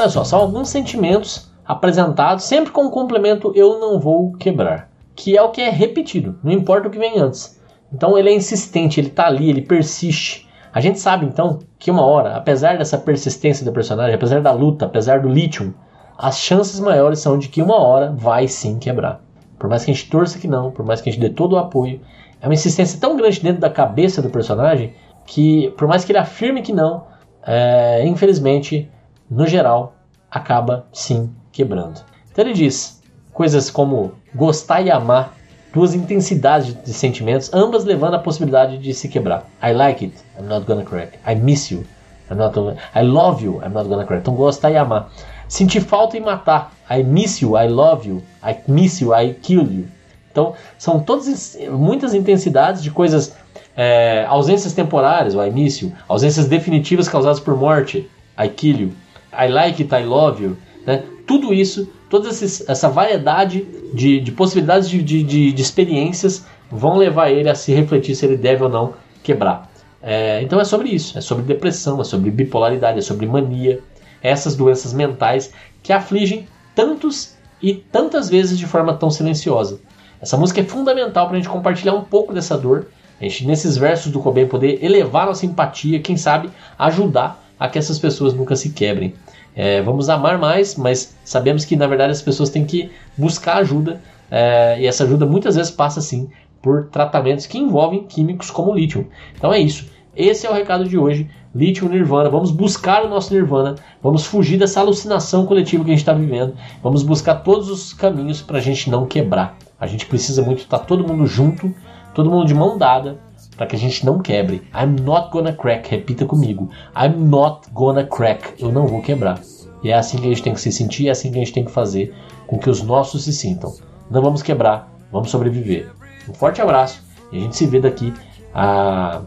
Olha 0.03 0.09
só, 0.09 0.25
são 0.25 0.39
alguns 0.41 0.67
sentimentos 0.67 1.49
apresentados 1.65 2.43
sempre 2.43 2.73
com 2.73 2.85
o 2.85 2.91
complemento 2.91 3.53
eu 3.55 3.79
não 3.79 4.01
vou 4.01 4.33
quebrar, 4.33 4.89
que 5.15 5.37
é 5.37 5.41
o 5.41 5.49
que 5.49 5.61
é 5.61 5.69
repetido, 5.69 6.37
não 6.43 6.51
importa 6.51 6.89
o 6.89 6.91
que 6.91 6.99
vem 6.99 7.17
antes. 7.17 7.57
Então 7.89 8.17
ele 8.17 8.29
é 8.29 8.35
insistente, 8.35 8.99
ele 8.99 9.07
está 9.07 9.27
ali, 9.27 9.49
ele 9.49 9.61
persiste. 9.61 10.45
A 10.73 10.81
gente 10.81 10.99
sabe 10.99 11.25
então 11.25 11.59
que 11.79 11.89
uma 11.89 12.05
hora, 12.05 12.35
apesar 12.35 12.77
dessa 12.77 12.97
persistência 12.97 13.63
do 13.63 13.71
personagem, 13.71 14.13
apesar 14.13 14.41
da 14.41 14.51
luta, 14.51 14.87
apesar 14.87 15.21
do 15.21 15.29
lítio, 15.29 15.73
as 16.17 16.37
chances 16.37 16.81
maiores 16.81 17.19
são 17.19 17.39
de 17.39 17.47
que 17.47 17.61
uma 17.61 17.77
hora 17.77 18.11
vai 18.11 18.45
sim 18.45 18.77
quebrar. 18.77 19.21
Por 19.57 19.69
mais 19.69 19.85
que 19.85 19.91
a 19.91 19.93
gente 19.93 20.09
torça 20.09 20.37
que 20.37 20.49
não, 20.49 20.69
por 20.69 20.85
mais 20.85 20.99
que 20.99 21.07
a 21.07 21.13
gente 21.13 21.21
dê 21.21 21.29
todo 21.29 21.53
o 21.53 21.57
apoio, 21.57 22.01
é 22.41 22.45
uma 22.45 22.53
insistência 22.53 22.99
tão 22.99 23.15
grande 23.15 23.39
dentro 23.39 23.61
da 23.61 23.69
cabeça 23.69 24.21
do 24.21 24.29
personagem 24.29 24.95
que, 25.25 25.73
por 25.77 25.87
mais 25.87 26.03
que 26.03 26.11
ele 26.11 26.19
afirme 26.19 26.61
que 26.61 26.73
não, 26.73 27.05
é, 27.47 28.05
infelizmente 28.05 28.91
no 29.29 29.47
geral, 29.47 29.92
acaba 30.33 30.87
sim 30.91 31.29
quebrando. 31.51 32.01
Então 32.31 32.43
ele 32.43 32.53
diz 32.53 33.01
coisas 33.31 33.69
como 33.69 34.13
gostar 34.33 34.81
e 34.81 34.89
amar, 34.89 35.33
duas 35.71 35.93
intensidades 35.93 36.75
de 36.83 36.93
sentimentos, 36.93 37.53
ambas 37.53 37.85
levando 37.85 38.15
à 38.15 38.19
possibilidade 38.19 38.77
de 38.77 38.93
se 38.93 39.07
quebrar. 39.07 39.45
I 39.61 39.71
like 39.73 40.05
it, 40.05 40.15
I'm 40.39 40.47
not 40.47 40.65
gonna 40.65 40.83
crack. 40.83 41.19
I 41.27 41.35
miss 41.35 41.69
you, 41.71 41.85
I'm 42.29 42.37
not 42.37 42.53
gonna... 42.55 42.75
I 42.95 43.03
love 43.03 43.43
you, 43.43 43.61
I'm 43.63 43.73
not 43.73 43.87
gonna 43.87 44.05
crack. 44.05 44.21
Então 44.21 44.35
gostar 44.35 44.71
e 44.71 44.77
amar. 44.77 45.11
Sentir 45.47 45.81
falta 45.81 46.17
e 46.17 46.19
matar. 46.19 46.73
I 46.89 47.03
miss 47.03 47.41
you, 47.41 47.57
I 47.57 47.67
love 47.67 48.07
you, 48.07 48.23
I 48.43 48.55
miss 48.67 49.01
you, 49.01 49.15
I 49.15 49.33
kill 49.33 49.71
you. 49.71 49.85
Então 50.31 50.55
são 50.79 50.99
todas 50.99 51.57
muitas 51.71 52.15
intensidades 52.15 52.81
de 52.81 52.89
coisas 52.89 53.35
é, 53.75 54.25
ausências 54.27 54.73
temporárias, 54.73 55.35
o 55.35 55.43
I 55.43 55.51
miss 55.51 55.81
you, 55.81 55.91
ausências 56.07 56.47
definitivas 56.47 57.07
causadas 57.07 57.39
por 57.39 57.55
morte, 57.55 58.09
I 58.39 58.49
kill 58.49 58.79
you, 58.79 58.91
I 59.37 59.47
like 59.47 59.81
it, 59.81 59.93
I 59.93 60.05
love 60.05 60.43
you, 60.43 60.57
né? 60.85 61.03
Tudo 61.25 61.53
isso, 61.53 61.89
toda 62.09 62.29
essa 62.29 62.89
variedade 62.89 63.65
de, 63.93 64.19
de 64.19 64.31
possibilidades 64.31 64.89
de, 64.89 65.01
de, 65.01 65.23
de, 65.23 65.61
experiências 65.61 66.45
vão 66.69 66.97
levar 66.97 67.31
ele 67.31 67.49
a 67.49 67.55
se 67.55 67.73
refletir 67.73 68.15
se 68.15 68.25
ele 68.25 68.35
deve 68.35 68.63
ou 68.63 68.69
não 68.69 68.93
quebrar. 69.23 69.71
É, 70.01 70.41
então 70.41 70.59
é 70.59 70.65
sobre 70.65 70.89
isso, 70.89 71.17
é 71.17 71.21
sobre 71.21 71.45
depressão, 71.45 72.01
é 72.01 72.03
sobre 72.03 72.29
bipolaridade, 72.29 72.99
é 72.99 73.01
sobre 73.01 73.25
mania, 73.25 73.79
essas 74.21 74.55
doenças 74.55 74.93
mentais 74.93 75.53
que 75.81 75.93
afligem 75.93 76.47
tantos 76.75 77.35
e 77.61 77.73
tantas 77.73 78.29
vezes 78.29 78.57
de 78.57 78.65
forma 78.65 78.93
tão 78.93 79.09
silenciosa. 79.09 79.79
Essa 80.21 80.37
música 80.37 80.61
é 80.61 80.63
fundamental 80.63 81.27
para 81.27 81.37
a 81.37 81.39
gente 81.39 81.49
compartilhar 81.49 81.93
um 81.93 82.03
pouco 82.03 82.33
dessa 82.33 82.57
dor, 82.57 82.87
a 83.19 83.23
gente 83.23 83.45
nesses 83.45 83.77
versos 83.77 84.11
do 84.11 84.19
Cobain 84.19 84.47
poder 84.47 84.83
elevar 84.83 85.25
nossa 85.25 85.45
empatia, 85.45 86.01
quem 86.01 86.17
sabe 86.17 86.49
ajudar 86.77 87.41
a 87.59 87.69
que 87.69 87.77
essas 87.77 87.99
pessoas 87.99 88.33
nunca 88.33 88.55
se 88.55 88.71
quebrem. 88.71 89.13
É, 89.55 89.81
vamos 89.81 90.09
amar 90.09 90.37
mais, 90.37 90.75
mas 90.75 91.15
sabemos 91.23 91.65
que 91.65 91.75
na 91.75 91.87
verdade 91.87 92.11
as 92.11 92.21
pessoas 92.21 92.49
têm 92.49 92.65
que 92.65 92.91
buscar 93.17 93.57
ajuda 93.57 94.01
é, 94.31 94.77
e 94.79 94.87
essa 94.87 95.03
ajuda 95.03 95.25
muitas 95.25 95.55
vezes 95.55 95.71
passa 95.71 96.01
sim 96.01 96.29
por 96.61 96.87
tratamentos 96.87 97.45
que 97.45 97.57
envolvem 97.57 98.03
químicos 98.03 98.49
como 98.49 98.73
lítio. 98.73 99.07
Então 99.35 99.53
é 99.53 99.59
isso. 99.59 99.91
Esse 100.15 100.47
é 100.47 100.49
o 100.49 100.53
recado 100.53 100.87
de 100.87 100.97
hoje. 100.97 101.29
Lítio 101.53 101.87
Nirvana. 101.87 102.29
Vamos 102.29 102.49
buscar 102.49 103.03
o 103.03 103.09
nosso 103.09 103.33
Nirvana. 103.33 103.75
Vamos 104.01 104.25
fugir 104.25 104.57
dessa 104.57 104.79
alucinação 104.79 105.45
coletiva 105.45 105.83
que 105.83 105.91
a 105.91 105.93
gente 105.93 106.01
está 106.01 106.13
vivendo. 106.13 106.55
Vamos 106.81 107.03
buscar 107.03 107.35
todos 107.35 107.69
os 107.69 107.93
caminhos 107.93 108.41
para 108.41 108.57
a 108.57 108.61
gente 108.61 108.89
não 108.89 109.05
quebrar. 109.05 109.57
A 109.79 109.85
gente 109.85 110.05
precisa 110.05 110.41
muito 110.41 110.59
estar 110.59 110.79
tá 110.79 110.85
todo 110.85 111.05
mundo 111.05 111.27
junto, 111.27 111.73
todo 112.15 112.29
mundo 112.29 112.47
de 112.47 112.53
mão 112.53 112.77
dada, 112.77 113.19
para 113.53 113.67
que 113.67 113.75
a 113.75 113.79
gente 113.79 114.05
não 114.05 114.19
quebre. 114.19 114.61
I'm 114.73 115.01
not 115.01 115.29
gonna 115.31 115.53
crack, 115.53 115.89
repita 115.89 116.25
comigo. 116.25 116.69
I'm 116.95 117.15
not 117.17 117.69
gonna 117.73 118.03
crack, 118.03 118.53
eu 118.59 118.71
não 118.71 118.87
vou 118.87 119.01
quebrar. 119.01 119.39
E 119.83 119.89
é 119.89 119.93
assim 119.93 120.17
que 120.17 120.25
a 120.25 120.29
gente 120.29 120.43
tem 120.43 120.53
que 120.53 120.61
se 120.61 120.71
sentir, 120.71 121.07
é 121.07 121.11
assim 121.11 121.31
que 121.31 121.37
a 121.37 121.39
gente 121.39 121.53
tem 121.53 121.65
que 121.65 121.71
fazer 121.71 122.13
com 122.47 122.57
que 122.57 122.69
os 122.69 122.81
nossos 122.81 123.23
se 123.25 123.33
sintam. 123.33 123.73
Não 124.09 124.21
vamos 124.21 124.41
quebrar, 124.41 124.91
vamos 125.11 125.29
sobreviver. 125.29 125.91
Um 126.29 126.33
forte 126.33 126.61
abraço 126.61 127.03
e 127.31 127.37
a 127.37 127.41
gente 127.41 127.55
se 127.55 127.65
vê 127.65 127.79
daqui 127.79 128.13
a 128.53 129.21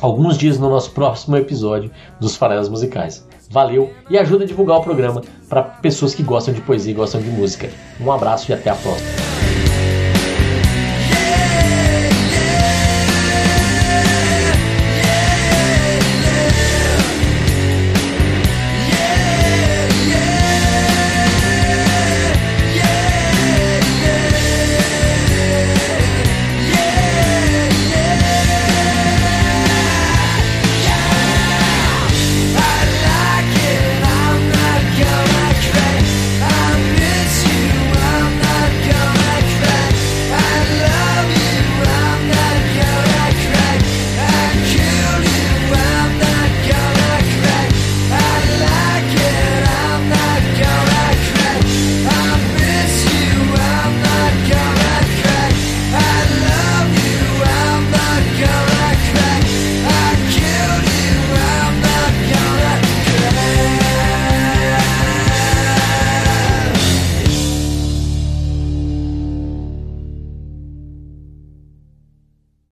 alguns 0.00 0.36
dias 0.36 0.58
no 0.58 0.68
nosso 0.68 0.90
próximo 0.90 1.36
episódio 1.36 1.90
dos 2.20 2.36
Farelas 2.36 2.68
Musicais. 2.68 3.26
Valeu 3.50 3.90
e 4.10 4.18
ajuda 4.18 4.44
a 4.44 4.46
divulgar 4.46 4.78
o 4.78 4.82
programa 4.82 5.22
para 5.48 5.62
pessoas 5.62 6.14
que 6.14 6.22
gostam 6.22 6.54
de 6.54 6.60
poesia 6.60 6.92
e 6.92 6.94
gostam 6.94 7.20
de 7.20 7.28
música. 7.28 7.70
Um 8.00 8.10
abraço 8.10 8.50
e 8.50 8.54
até 8.54 8.70
a 8.70 8.74
próxima. 8.74 9.31